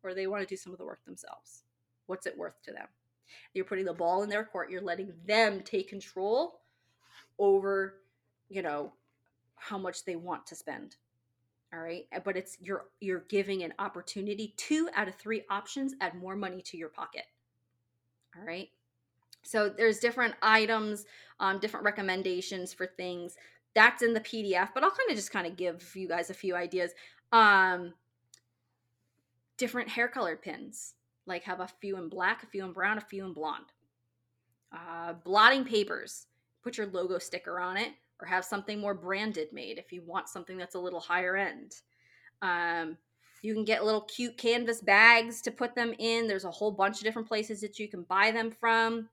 [0.01, 1.63] Or they want to do some of the work themselves?
[2.05, 2.87] What's it worth to them?
[3.53, 4.71] You're putting the ball in their court.
[4.71, 6.61] You're letting them take control
[7.37, 8.01] over,
[8.53, 8.93] you know,
[9.55, 10.95] how much they want to spend.
[11.73, 12.05] All right.
[12.15, 14.53] Uh, but it's you're you're giving an opportunity.
[14.57, 17.25] Two out of three options add more money to your pocket.
[18.37, 18.69] All right.
[19.41, 21.05] So there's different items,
[21.39, 23.35] um, different recommendations for things.
[23.75, 26.35] That's in the PDF, but I'll kind of just kind of give you guys a
[26.35, 26.91] few ideas.
[27.31, 27.93] Um,
[29.57, 30.93] different hair colored pins,
[31.25, 33.65] like have a few in black, a few in brown, a few in blonde.
[34.71, 36.27] Uh, blotting papers,
[36.63, 40.29] put your logo sticker on it, or have something more branded made if you want
[40.29, 41.75] something that's a little higher end.
[42.41, 42.97] Um,
[43.41, 46.27] you can get little cute canvas bags to put them in.
[46.27, 49.09] There's a whole bunch of different places that you can buy them from.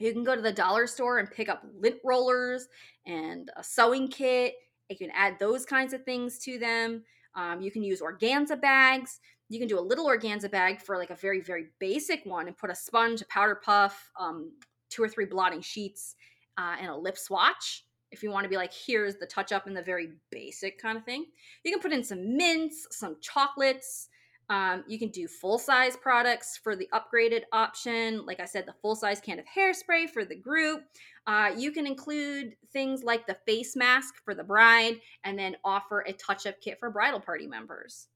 [0.00, 2.66] You can go to the dollar store and pick up lint rollers
[3.06, 4.54] and a sewing kit.
[4.88, 7.04] You can add those kinds of things to them.
[7.36, 9.20] Um, you can use organza bags.
[9.48, 12.56] You can do a little organza bag for like a very, very basic one and
[12.56, 14.52] put a sponge, a powder puff, um,
[14.88, 16.16] two or three blotting sheets,
[16.58, 17.84] uh, and a lip swatch.
[18.10, 20.98] If you want to be like, here's the touch up and the very basic kind
[20.98, 21.26] of thing.
[21.64, 24.08] You can put in some mints, some chocolates,
[24.50, 28.26] um, you can do full size products for the upgraded option.
[28.26, 30.82] Like I said, the full size can of hairspray for the group.
[31.28, 36.00] Uh, you can include things like the face mask for the bride and then offer
[36.00, 38.08] a touch up kit for bridal party members.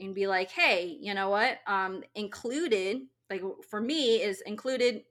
[0.00, 1.58] And be like, hey, you know what?
[1.68, 5.04] Um, included, like for me, is included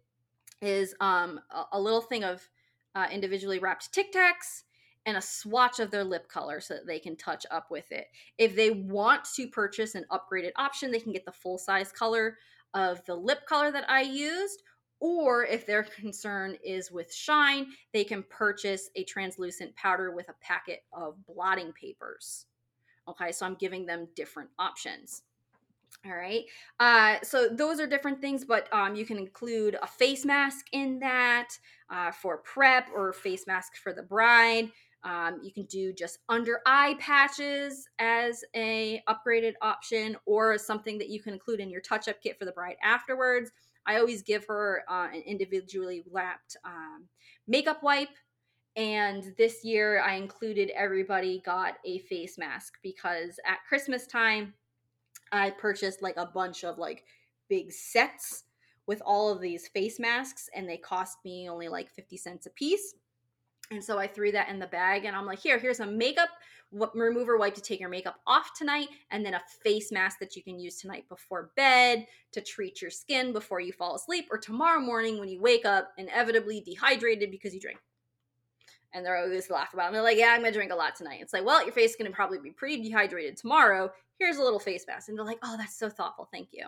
[0.61, 2.45] is um, a, a little thing of
[2.97, 4.63] uh, individually wrapped Tic Tacs
[5.05, 8.07] and a swatch of their lip color so that they can touch up with it.
[8.39, 12.37] If they want to purchase an upgraded option, they can get the full size color
[12.73, 14.63] of the lip color that I used.
[14.99, 20.35] Or if their concern is with shine, they can purchase a translucent powder with a
[20.41, 22.47] packet of blotting papers.
[23.07, 25.21] Okay, so I'm giving them different options.
[26.05, 26.45] All right.
[26.79, 30.99] Uh, so those are different things, but um, you can include a face mask in
[30.99, 31.49] that
[31.89, 34.71] uh, for prep or face mask for the bride.
[35.03, 41.09] Um, you can do just under eye patches as a upgraded option, or something that
[41.09, 43.51] you can include in your touch up kit for the bride afterwards.
[43.85, 47.07] I always give her uh, an individually wrapped um,
[47.47, 48.09] makeup wipe.
[48.75, 54.53] And this year, I included everybody got a face mask because at Christmas time,
[55.32, 57.03] I purchased like a bunch of like
[57.49, 58.43] big sets
[58.86, 62.49] with all of these face masks, and they cost me only like 50 cents a
[62.51, 62.93] piece.
[63.69, 66.30] And so I threw that in the bag and I'm like, here, here's a makeup
[66.71, 70.43] remover wipe to take your makeup off tonight, and then a face mask that you
[70.43, 74.80] can use tonight before bed to treat your skin before you fall asleep, or tomorrow
[74.80, 77.80] morning when you wake up inevitably dehydrated because you drink.
[78.93, 79.93] And they're always laugh about it.
[79.93, 81.19] they're like, yeah, I'm gonna drink a lot tonight.
[81.21, 83.91] It's like, well, your face is gonna probably be pretty dehydrated tomorrow.
[84.19, 85.09] Here's a little face mask.
[85.09, 86.27] And they're like, oh, that's so thoughtful.
[86.31, 86.67] Thank you.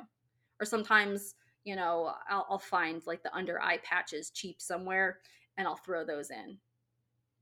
[0.59, 5.19] Or sometimes, you know, I'll, I'll find like the under eye patches cheap somewhere
[5.57, 6.57] and I'll throw those in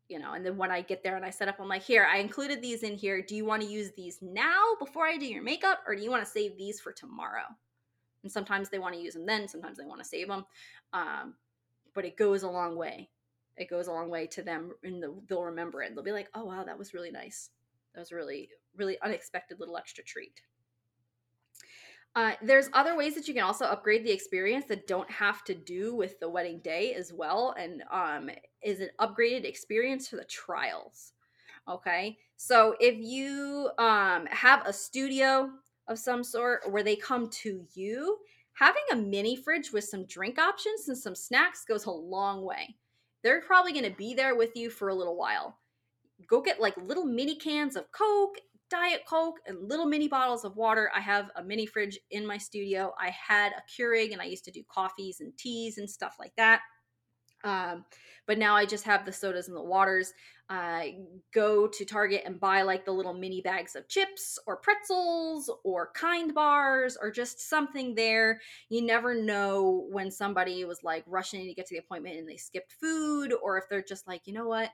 [0.09, 2.07] you know, and then when I get there and I set up, I'm like, here,
[2.09, 3.21] I included these in here.
[3.21, 6.09] Do you want to use these now before I do your makeup, or do you
[6.09, 7.43] want to save these for tomorrow?
[8.23, 10.45] And sometimes they want to use them then, sometimes they want to save them.
[10.93, 11.35] Um,
[11.93, 13.09] but it goes a long way.
[13.57, 15.93] It goes a long way to them, and the, they'll remember it.
[15.93, 17.49] They'll be like, oh, wow, that was really nice.
[17.93, 20.41] That was really, really unexpected little extra treat.
[22.15, 25.53] Uh, there's other ways that you can also upgrade the experience that don't have to
[25.53, 28.29] do with the wedding day as well, and um,
[28.63, 31.13] is an upgraded experience for the trials.
[31.69, 35.51] Okay, so if you um, have a studio
[35.87, 38.17] of some sort where they come to you,
[38.53, 42.75] having a mini fridge with some drink options and some snacks goes a long way.
[43.23, 45.57] They're probably going to be there with you for a little while.
[46.27, 48.37] Go get like little mini cans of Coke
[48.69, 50.91] Diet Coke and little mini bottles of water.
[50.93, 52.93] I have a mini fridge in my studio.
[52.99, 56.33] I had a Keurig and I used to do coffees and teas and stuff like
[56.35, 56.61] that.
[57.43, 57.85] Um,
[58.25, 60.13] but now I just have the sodas and the waters.
[60.49, 60.83] Uh,
[61.33, 65.91] go to Target and buy like the little mini bags of chips or pretzels or
[65.93, 68.39] kind bars or just something there.
[68.69, 72.37] You never know when somebody was like rushing to get to the appointment and they
[72.37, 74.69] skipped food, or if they're just like, you know what,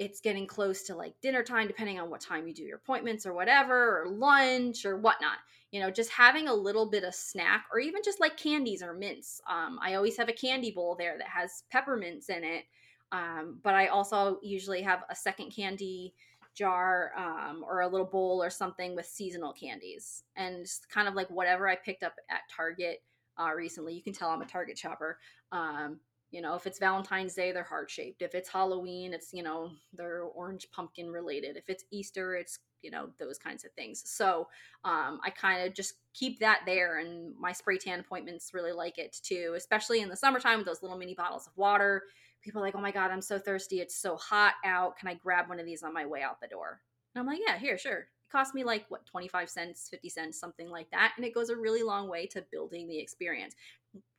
[0.00, 3.26] it's getting close to like dinner time, depending on what time you do your appointments
[3.26, 5.36] or whatever, or lunch or whatnot.
[5.72, 8.94] You know, just having a little bit of snack or even just like candies or
[8.94, 9.42] mints.
[9.48, 12.64] Um, I always have a candy bowl there that has peppermints in it.
[13.12, 16.14] Um, but I also usually have a second candy
[16.54, 21.14] jar um, or a little bowl or something with seasonal candies and just kind of
[21.14, 23.02] like whatever I picked up at Target
[23.38, 23.92] uh, recently.
[23.92, 25.18] You can tell I'm a Target shopper.
[25.52, 26.00] Um,
[26.30, 28.22] you know, if it's Valentine's Day, they're heart shaped.
[28.22, 31.56] If it's Halloween, it's, you know, they're orange pumpkin related.
[31.56, 34.02] If it's Easter, it's, you know, those kinds of things.
[34.06, 34.46] So
[34.84, 36.98] um, I kind of just keep that there.
[36.98, 40.82] And my spray tan appointments really like it too, especially in the summertime with those
[40.82, 42.04] little mini bottles of water.
[42.42, 43.80] people are like, oh my God, I'm so thirsty.
[43.80, 44.96] It's so hot out.
[44.98, 46.80] Can I grab one of these on my way out the door?
[47.14, 48.06] And I'm like, yeah, here, sure.
[48.30, 51.12] Cost me like, what, 25 cents, 50 cents, something like that.
[51.16, 53.54] And it goes a really long way to building the experience.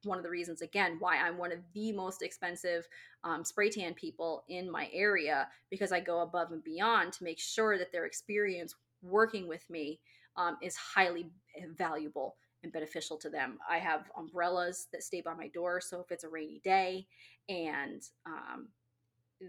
[0.03, 2.87] One of the reasons, again, why I'm one of the most expensive
[3.23, 7.39] um, spray tan people in my area, because I go above and beyond to make
[7.39, 9.99] sure that their experience working with me
[10.35, 11.29] um, is highly
[11.77, 13.59] valuable and beneficial to them.
[13.69, 17.07] I have umbrellas that stay by my door, so if it's a rainy day
[17.49, 18.67] and um,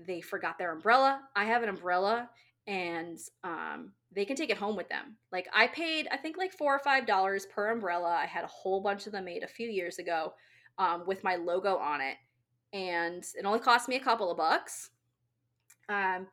[0.06, 2.30] they forgot their umbrella, I have an umbrella
[2.66, 5.16] and um, they can take it home with them.
[5.32, 8.18] Like I paid, I think like four or five dollars per umbrella.
[8.20, 10.34] I had a whole bunch of them made a few years ago
[10.78, 12.16] um, with my logo on it,
[12.72, 14.90] and it only cost me a couple of bucks.
[15.88, 16.26] Um,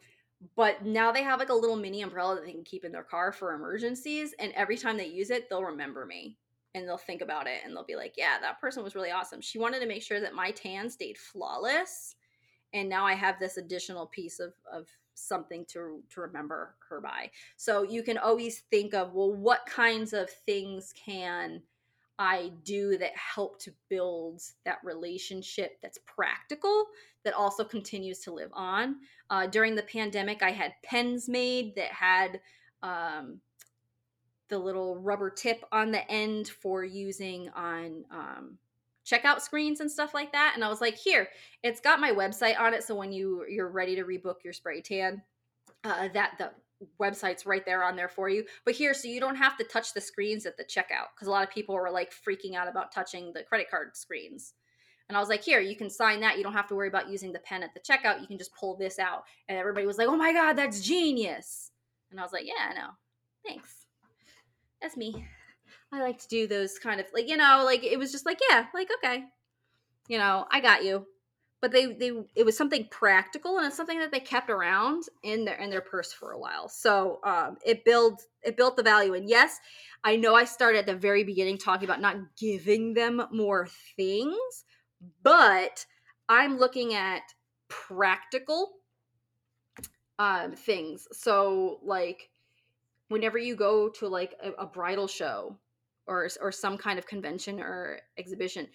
[0.56, 3.04] but now they have like a little mini umbrella that they can keep in their
[3.04, 6.38] car for emergencies, and every time they use it, they'll remember me
[6.76, 9.42] and they'll think about it and they'll be like, yeah, that person was really awesome.
[9.42, 12.16] She wanted to make sure that my tan stayed flawless.
[12.74, 14.88] And now I have this additional piece of, of
[15.20, 17.32] something to, to remember her by.
[17.58, 21.62] So you can always think of, well, what kinds of things can
[22.18, 26.88] I do that help to build that relationship that's practical,
[27.24, 28.98] that also continues to live on.
[29.30, 32.42] Uh, during the pandemic, I had pens made that had
[32.84, 33.40] um,
[34.50, 38.58] the little rubber tip on the end for using on um,
[39.10, 40.54] checkout screens and stuff like that.
[40.56, 41.30] And I was like, here,
[41.64, 42.84] it's got my website on it.
[42.84, 45.22] So when you you're ready to rebook your spray tan,
[45.84, 46.52] uh, that the
[47.02, 48.46] website's right there on there for you.
[48.66, 51.32] But here, so you don't have to touch the screens at the checkout because a
[51.32, 54.54] lot of people were like freaking out about touching the credit card screens.
[55.10, 56.38] And I was like, here, you can sign that.
[56.38, 58.22] You don't have to worry about using the pen at the checkout.
[58.22, 59.24] You can just pull this out.
[59.48, 61.72] And everybody was like, oh my God, that's genius.
[62.12, 62.90] And I was like, yeah, I know.
[63.46, 63.80] Thanks
[64.82, 65.26] that's me.
[65.92, 68.40] I like to do those kind of like you know like it was just like
[68.50, 69.24] yeah like okay,
[70.08, 71.06] you know I got you,
[71.62, 75.46] but they they it was something practical and it's something that they kept around in
[75.46, 76.70] their in their purse for a while.
[76.70, 79.60] So um, it built it built the value and yes,
[80.04, 84.66] I know I started at the very beginning talking about not giving them more things,
[85.24, 85.86] but
[86.28, 87.24] I'm looking at
[87.68, 88.74] practical
[90.20, 91.08] um, things.
[91.14, 92.30] So like
[93.08, 95.58] whenever you go to like a, a bridal show
[96.10, 98.68] or or some kind of convention or exhibition,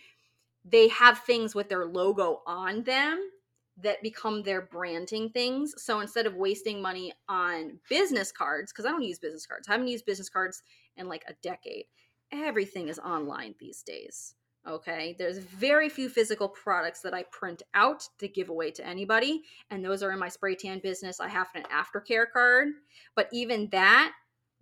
[0.65, 3.31] they have things with their logo on them
[3.77, 5.75] that become their branding things.
[5.77, 9.73] So instead of wasting money on business cards, because I don't use business cards, I
[9.73, 10.63] haven't used business cards
[10.97, 11.87] in like a decade.
[12.33, 14.35] Everything is online these days.
[14.67, 19.43] Okay, there's very few physical products that I print out to give away to anybody,
[19.71, 21.21] and those are in my spray tan business.
[21.21, 22.69] I have an aftercare card,
[23.15, 24.15] but even that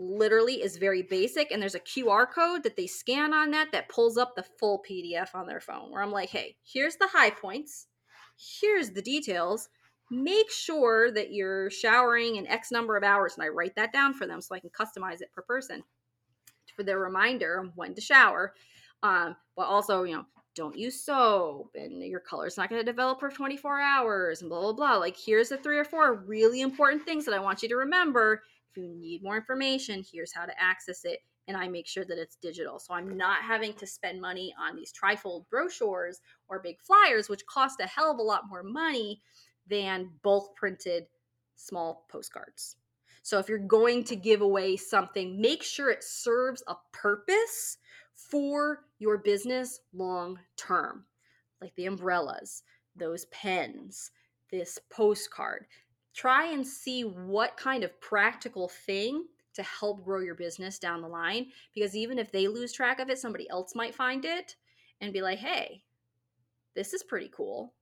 [0.02, 3.88] literally is very basic and there's a QR code that they scan on that that
[3.88, 7.30] pulls up the full PDF on their phone where I'm like, "Hey, here's the high
[7.30, 7.86] points.
[8.36, 9.68] Here's the details.
[10.10, 14.14] Make sure that you're showering in X number of hours." And I write that down
[14.14, 15.82] for them so I can customize it per person
[16.74, 18.54] for their reminder when to shower.
[19.02, 23.20] Um, but also, you know, don't use soap and your color's not going to develop
[23.20, 27.02] for 24 hours and blah blah blah like here's the three or four really important
[27.04, 28.42] things that i want you to remember
[28.72, 31.20] if you need more information, here's how to access it.
[31.48, 32.78] And I make sure that it's digital.
[32.78, 37.44] So I'm not having to spend money on these trifold brochures or big flyers, which
[37.46, 39.20] cost a hell of a lot more money
[39.68, 41.04] than bulk printed
[41.56, 42.76] small postcards.
[43.22, 47.78] So if you're going to give away something, make sure it serves a purpose
[48.14, 51.04] for your business long term,
[51.60, 52.62] like the umbrellas,
[52.96, 54.10] those pens,
[54.50, 55.66] this postcard
[56.14, 61.08] try and see what kind of practical thing to help grow your business down the
[61.08, 64.56] line because even if they lose track of it somebody else might find it
[65.00, 65.82] and be like hey
[66.74, 67.74] this is pretty cool.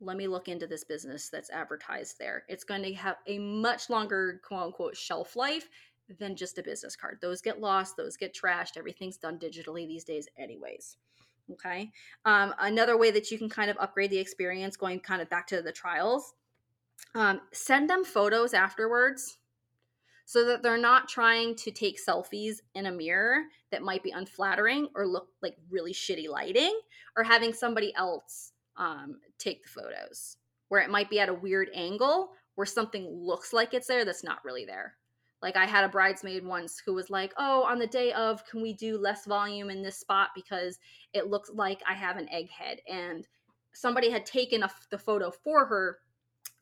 [0.00, 2.44] Let me look into this business that's advertised there.
[2.48, 5.68] It's going to have a much longer quote unquote shelf life
[6.18, 7.18] than just a business card.
[7.20, 10.96] Those get lost those get trashed everything's done digitally these days anyways
[11.52, 11.92] okay?
[12.24, 15.46] Um, another way that you can kind of upgrade the experience going kind of back
[15.48, 16.34] to the trials
[17.14, 19.38] um, send them photos afterwards
[20.26, 24.88] so that they're not trying to take selfies in a mirror that might be unflattering
[24.94, 26.78] or look like really shitty lighting
[27.16, 30.36] or having somebody else um, take the photos
[30.68, 34.24] where it might be at a weird angle where something looks like it's there that's
[34.24, 34.94] not really there.
[35.42, 38.62] Like i had a bridesmaid once who was like oh on the day of can
[38.62, 40.78] we do less volume in this spot because
[41.12, 42.78] it looks like i have an egghead?
[42.88, 43.26] And
[43.72, 45.98] somebody had taken a, the photo for her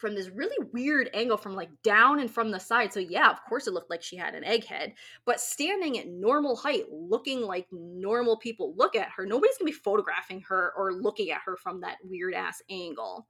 [0.05, 2.93] from this really weird angle from like down and from the side.
[2.93, 4.93] So yeah, of course it looked like she had an egghead,
[5.25, 9.73] but standing at normal height, looking like normal people look at her, nobody's gonna be
[9.73, 13.27] photographing her or looking at her from that weird ass angle.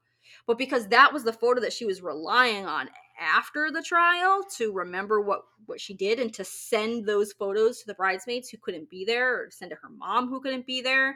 [0.48, 4.72] But because that was the photo that she was relying on after the trial to
[4.72, 8.90] remember what what she did and to send those photos to the bridesmaids who couldn't
[8.90, 11.14] be there or send to her mom who couldn't be there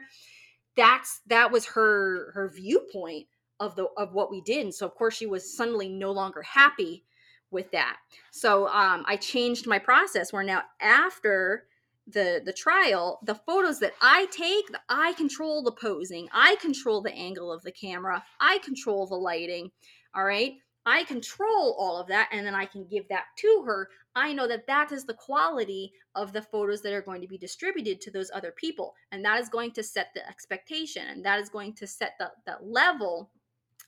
[0.77, 3.27] that's that was her her viewpoint
[3.59, 6.41] of the of what we did and so of course she was suddenly no longer
[6.41, 7.03] happy
[7.51, 7.97] with that
[8.31, 11.65] so um i changed my process where now after
[12.07, 17.13] the the trial the photos that i take i control the posing i control the
[17.13, 19.69] angle of the camera i control the lighting
[20.15, 20.53] all right
[20.85, 23.89] I control all of that and then I can give that to her.
[24.15, 27.37] I know that that is the quality of the photos that are going to be
[27.37, 28.95] distributed to those other people.
[29.11, 32.31] And that is going to set the expectation and that is going to set the,
[32.45, 33.29] the level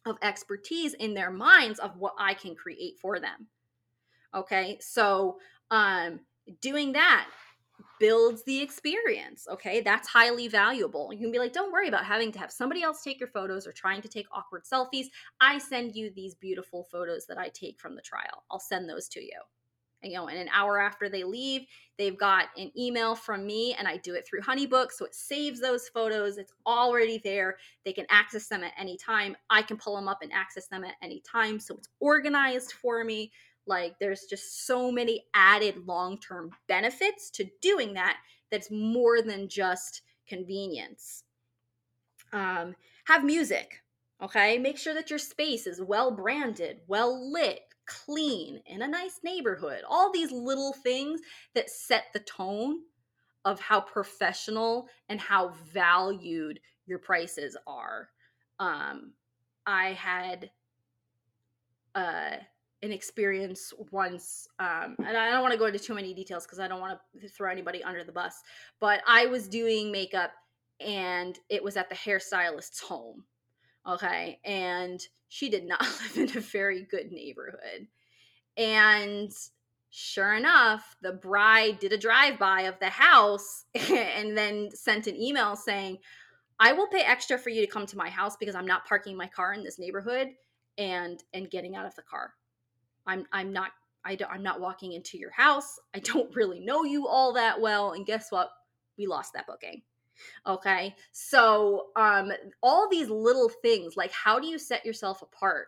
[0.05, 3.47] of expertise in their minds of what I can create for them.
[4.33, 4.77] Okay.
[4.81, 5.37] So,
[5.69, 6.21] um,
[6.61, 7.29] doing that
[7.99, 9.47] builds the experience.
[9.51, 9.81] Okay.
[9.81, 11.11] That's highly valuable.
[11.13, 13.67] You can be like, don't worry about having to have somebody else take your photos
[13.67, 15.07] or trying to take awkward selfies.
[15.39, 18.43] I send you these beautiful photos that I take from the trial.
[18.49, 19.39] I'll send those to you.
[20.03, 21.61] You know, in an hour after they leave,
[21.97, 24.91] they've got an email from me and I do it through Honeybook.
[24.91, 26.37] So it saves those photos.
[26.37, 27.57] It's already there.
[27.85, 29.35] They can access them at any time.
[29.49, 31.59] I can pull them up and access them at any time.
[31.59, 33.31] So it's organized for me.
[33.67, 38.17] Like there's just so many added long term benefits to doing that
[38.49, 41.23] that's more than just convenience.
[42.33, 42.75] Um,
[43.05, 43.81] have music,
[44.21, 44.57] okay?
[44.57, 49.81] Make sure that your space is well branded, well lit, clean, in a nice neighborhood.
[49.87, 51.21] All these little things
[51.55, 52.79] that set the tone
[53.45, 58.09] of how professional and how valued your prices are.
[58.59, 59.13] Um,
[59.65, 60.51] I had
[61.95, 62.37] uh,
[62.83, 66.59] an experience once um, and i don't want to go into too many details because
[66.59, 68.41] i don't want to throw anybody under the bus
[68.79, 70.31] but i was doing makeup
[70.79, 73.23] and it was at the hairstylist's home
[73.87, 75.01] okay and
[75.31, 75.81] she did not
[76.15, 77.87] live in a very good neighborhood
[78.57, 79.31] and
[79.89, 85.55] sure enough the bride did a drive-by of the house and then sent an email
[85.55, 85.97] saying
[86.59, 89.17] i will pay extra for you to come to my house because i'm not parking
[89.17, 90.29] my car in this neighborhood
[90.77, 92.33] and and getting out of the car
[93.05, 93.71] I'm I'm not
[94.03, 95.79] I don't, I'm not walking into your house.
[95.93, 97.91] I don't really know you all that well.
[97.91, 98.49] And guess what?
[98.97, 99.83] We lost that booking.
[100.47, 100.95] Okay.
[101.11, 105.67] So, um, all these little things like how do you set yourself apart?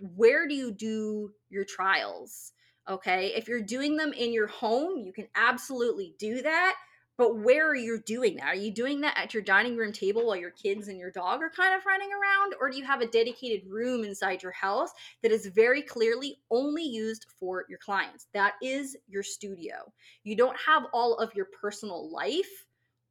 [0.00, 2.52] Where do you do your trials?
[2.88, 3.32] Okay.
[3.34, 6.76] If you're doing them in your home, you can absolutely do that.
[7.18, 8.48] But where are you doing that?
[8.48, 11.40] Are you doing that at your dining room table while your kids and your dog
[11.40, 12.54] are kind of running around?
[12.60, 14.90] Or do you have a dedicated room inside your house
[15.22, 18.26] that is very clearly only used for your clients?
[18.34, 19.92] That is your studio.
[20.24, 22.66] You don't have all of your personal life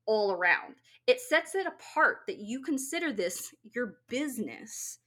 [0.05, 0.75] all around.
[1.07, 4.99] It sets it apart that you consider this your business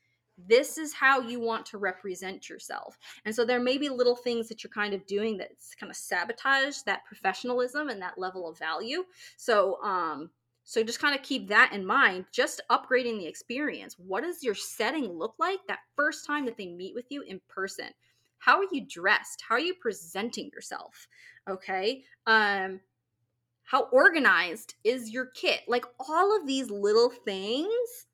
[0.46, 2.96] this is how you want to represent yourself.
[3.24, 5.96] And so there may be little things that you're kind of doing that's kind of
[5.96, 9.04] sabotage that professionalism and that level of value.
[9.36, 10.30] So um
[10.64, 13.96] so just kind of keep that in mind, just upgrading the experience.
[13.98, 17.40] What does your setting look like that first time that they meet with you in
[17.48, 17.88] person?
[18.38, 19.42] How are you dressed?
[19.48, 21.08] How are you presenting yourself?
[21.48, 22.04] Okay?
[22.26, 22.80] Um
[23.68, 25.60] how organized is your kit?
[25.68, 28.06] Like all of these little things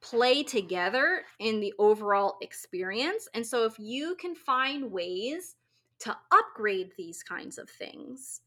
[0.00, 3.28] play together in the overall experience.
[3.32, 5.54] And so, if you can find ways
[6.00, 8.40] to upgrade these kinds of things,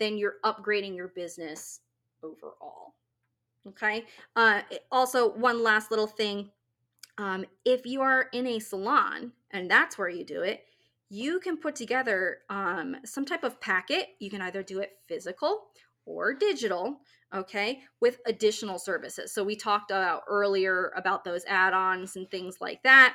[0.00, 1.80] then you're upgrading your business
[2.22, 2.94] overall.
[3.66, 4.06] Okay.
[4.36, 6.50] Uh, also, one last little thing
[7.18, 10.64] um, if you are in a salon and that's where you do it,
[11.10, 14.08] you can put together um, some type of packet.
[14.18, 15.68] You can either do it physical
[16.04, 17.00] or digital
[17.34, 19.32] okay with additional services.
[19.32, 23.14] So we talked about earlier about those add-ons and things like that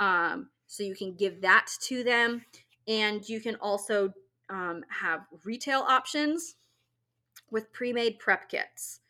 [0.00, 2.44] um, so you can give that to them.
[2.86, 4.12] And you can also
[4.50, 6.56] um, have retail options
[7.50, 9.00] with pre-made prep kits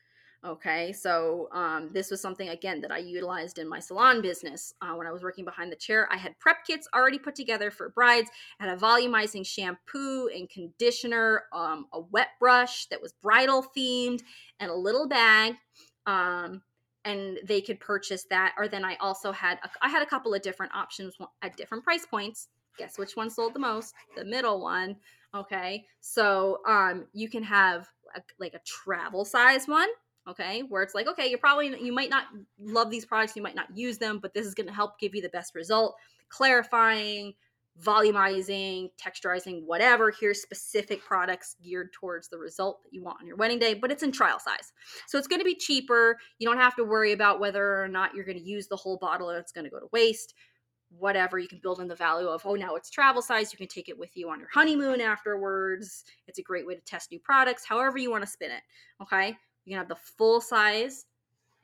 [0.47, 4.92] Okay, so um, this was something again that I utilized in my salon business uh,
[4.92, 6.07] when I was working behind the chair.
[6.12, 8.30] I had prep kits already put together for brides.
[8.61, 14.20] Had a volumizing shampoo and conditioner, um, a wet brush that was bridal themed,
[14.61, 15.55] and a little bag.
[16.05, 16.61] Um,
[17.07, 18.55] and they could purchase that.
[18.59, 21.84] Or then I also had a, I had a couple of different options at different
[21.84, 22.49] price points.
[22.76, 23.95] Guess which one sold the most?
[24.14, 24.97] The middle one.
[25.34, 29.88] Okay, so um, you can have a, like a travel size one
[30.29, 32.25] okay where it's like okay you're probably you might not
[32.59, 35.14] love these products you might not use them but this is going to help give
[35.14, 35.97] you the best result
[36.29, 37.35] clarifying
[37.83, 40.11] volumizing, texturizing, whatever.
[40.11, 43.91] Here's specific products geared towards the result that you want on your wedding day, but
[43.91, 44.72] it's in trial size.
[45.07, 46.16] So it's going to be cheaper.
[46.39, 48.97] You don't have to worry about whether or not you're going to use the whole
[48.97, 50.35] bottle and it's going to go to waste.
[50.97, 53.53] Whatever, you can build in the value of, oh, now it's travel size.
[53.53, 56.05] You can take it with you on your honeymoon afterwards.
[56.29, 58.62] It's a great way to test new products, however you want to spin it.
[59.03, 59.37] Okay.
[59.64, 61.06] You can have the full size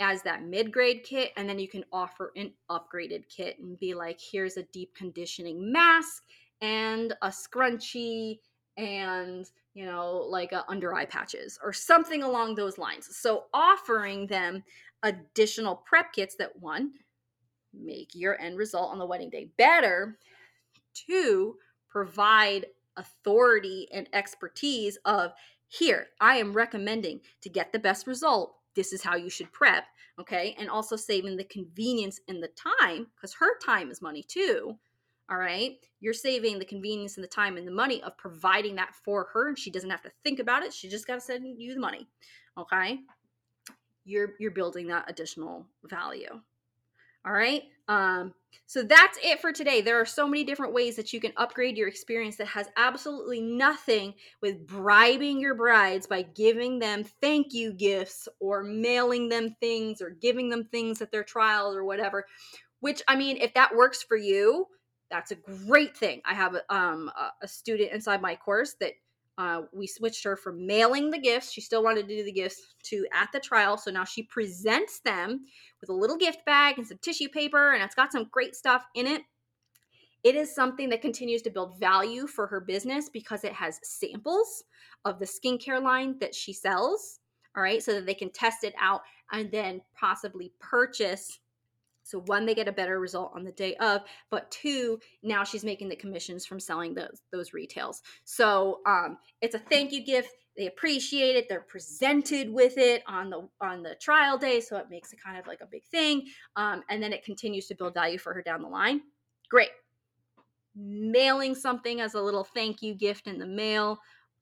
[0.01, 4.19] as that mid-grade kit and then you can offer an upgraded kit and be like
[4.19, 6.25] here's a deep conditioning mask
[6.63, 8.39] and a scrunchie
[8.79, 13.15] and you know like a under eye patches or something along those lines.
[13.15, 14.65] So offering them
[15.03, 16.93] additional prep kits that one
[17.73, 20.19] make your end result on the wedding day better
[20.95, 21.57] two
[21.89, 25.33] provide authority and expertise of
[25.71, 28.57] here i am recommending to get the best result.
[28.75, 29.85] This is how you should prep
[30.19, 30.55] okay?
[30.59, 34.77] And also saving the convenience and the time because her time is money too
[35.31, 35.79] all right?
[36.01, 39.49] You're saving the convenience and the time and the money of providing that for her
[39.49, 40.75] and she doesn't have to think about it.
[40.75, 42.09] She just got to send you the money
[42.59, 42.99] okay?
[44.05, 46.41] You're you're building that additional value
[47.25, 47.65] all right.
[47.89, 48.35] Um,
[48.67, 49.81] so that's it for today.
[49.81, 53.41] There are so many different ways that you can upgrade your experience that has absolutely
[53.41, 60.01] nothing with bribing your brides by giving them thank you gifts or mailing them things
[60.01, 62.27] or giving them things at their trials or whatever.
[62.81, 64.67] Which, I mean, if that works for you,
[65.11, 66.23] that's a great thing.
[66.25, 67.11] I have um,
[67.43, 68.93] a student inside my course that
[69.41, 71.51] uh, we switched her from mailing the gifts.
[71.51, 73.79] She still wanted to do the gifts to at the trial.
[73.79, 75.47] So now she presents them
[75.81, 78.85] with a little gift bag and some tissue paper, and it's got some great stuff
[78.95, 79.23] in it.
[80.25, 84.63] It is something that continues to build value for her business because it has samples
[85.07, 87.21] of the skincare line that she sells.
[87.57, 89.01] All right, so that they can test it out
[89.33, 91.41] and then possibly purchase
[92.03, 95.65] so one, they get a better result on the day of, but two, now she's
[95.65, 98.03] making the commissions from selling those those retails.
[98.25, 100.31] So um, it's a thank you gift.
[100.57, 101.47] They appreciate it.
[101.49, 105.39] They're presented with it on the on the trial day, so it makes it kind
[105.39, 106.27] of like a big thing.
[106.57, 109.03] Um, and then it continues to build value for her down the line.
[109.49, 109.71] Great.
[110.75, 113.99] Mailing something as a little thank you gift in the mail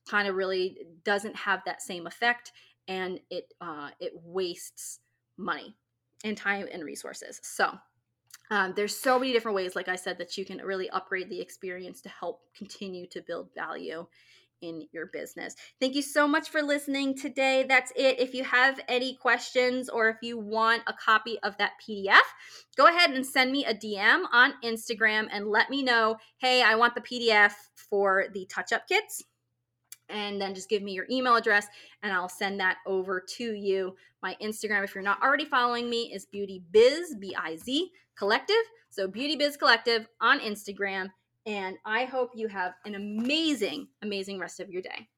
[0.08, 2.52] kind of really doesn't have that same effect,
[2.86, 5.00] and it uh, it wastes
[5.36, 5.76] money
[6.24, 7.40] and time and resources.
[7.42, 7.78] So
[8.50, 11.40] um, there's so many different ways, like I said, that you can really upgrade the
[11.40, 14.06] experience to help continue to build value
[14.60, 15.54] in your business.
[15.80, 17.64] Thank you so much for listening today.
[17.68, 18.18] That's it.
[18.18, 22.18] If you have any questions or if you want a copy of that PDF,
[22.76, 26.74] go ahead and send me a DM on Instagram and let me know hey, I
[26.74, 29.22] want the PDF for the touch up kits
[30.08, 31.66] and then just give me your email address
[32.02, 33.94] and I'll send that over to you.
[34.22, 38.56] My Instagram, if you're not already following me, is Beauty Biz, B I Z Collective.
[38.90, 41.10] So, Beauty Biz Collective on Instagram.
[41.46, 45.08] And I hope you have an amazing, amazing rest of your day.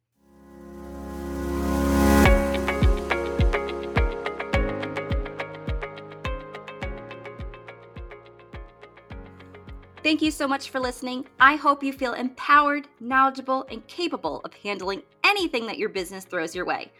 [10.02, 11.26] Thank you so much for listening.
[11.40, 16.54] I hope you feel empowered, knowledgeable, and capable of handling anything that your business throws
[16.54, 16.90] your way.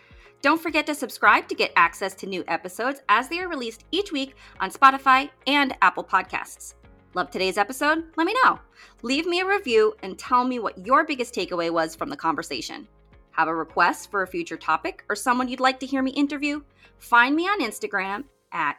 [0.42, 4.12] Don't forget to subscribe to get access to new episodes as they are released each
[4.12, 6.74] week on Spotify and Apple Podcasts.
[7.14, 8.04] Love today's episode?
[8.16, 8.60] Let me know.
[9.02, 12.86] Leave me a review and tell me what your biggest takeaway was from the conversation.
[13.30, 16.60] Have a request for a future topic or someone you'd like to hear me interview?
[16.98, 18.76] Find me on Instagram at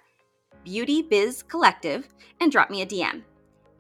[0.64, 2.07] Beauty Biz Collective
[2.39, 3.23] and drop me a DM.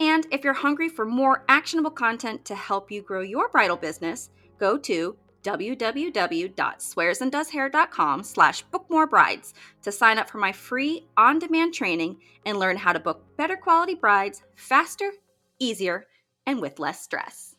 [0.01, 4.31] And if you're hungry for more actionable content to help you grow your bridal business,
[4.57, 9.53] go to www.swearsanddoeshair.com slash bookmorebrides
[9.83, 12.17] to sign up for my free on-demand training
[12.47, 15.11] and learn how to book better quality brides faster,
[15.59, 16.07] easier,
[16.47, 17.50] and with less stress.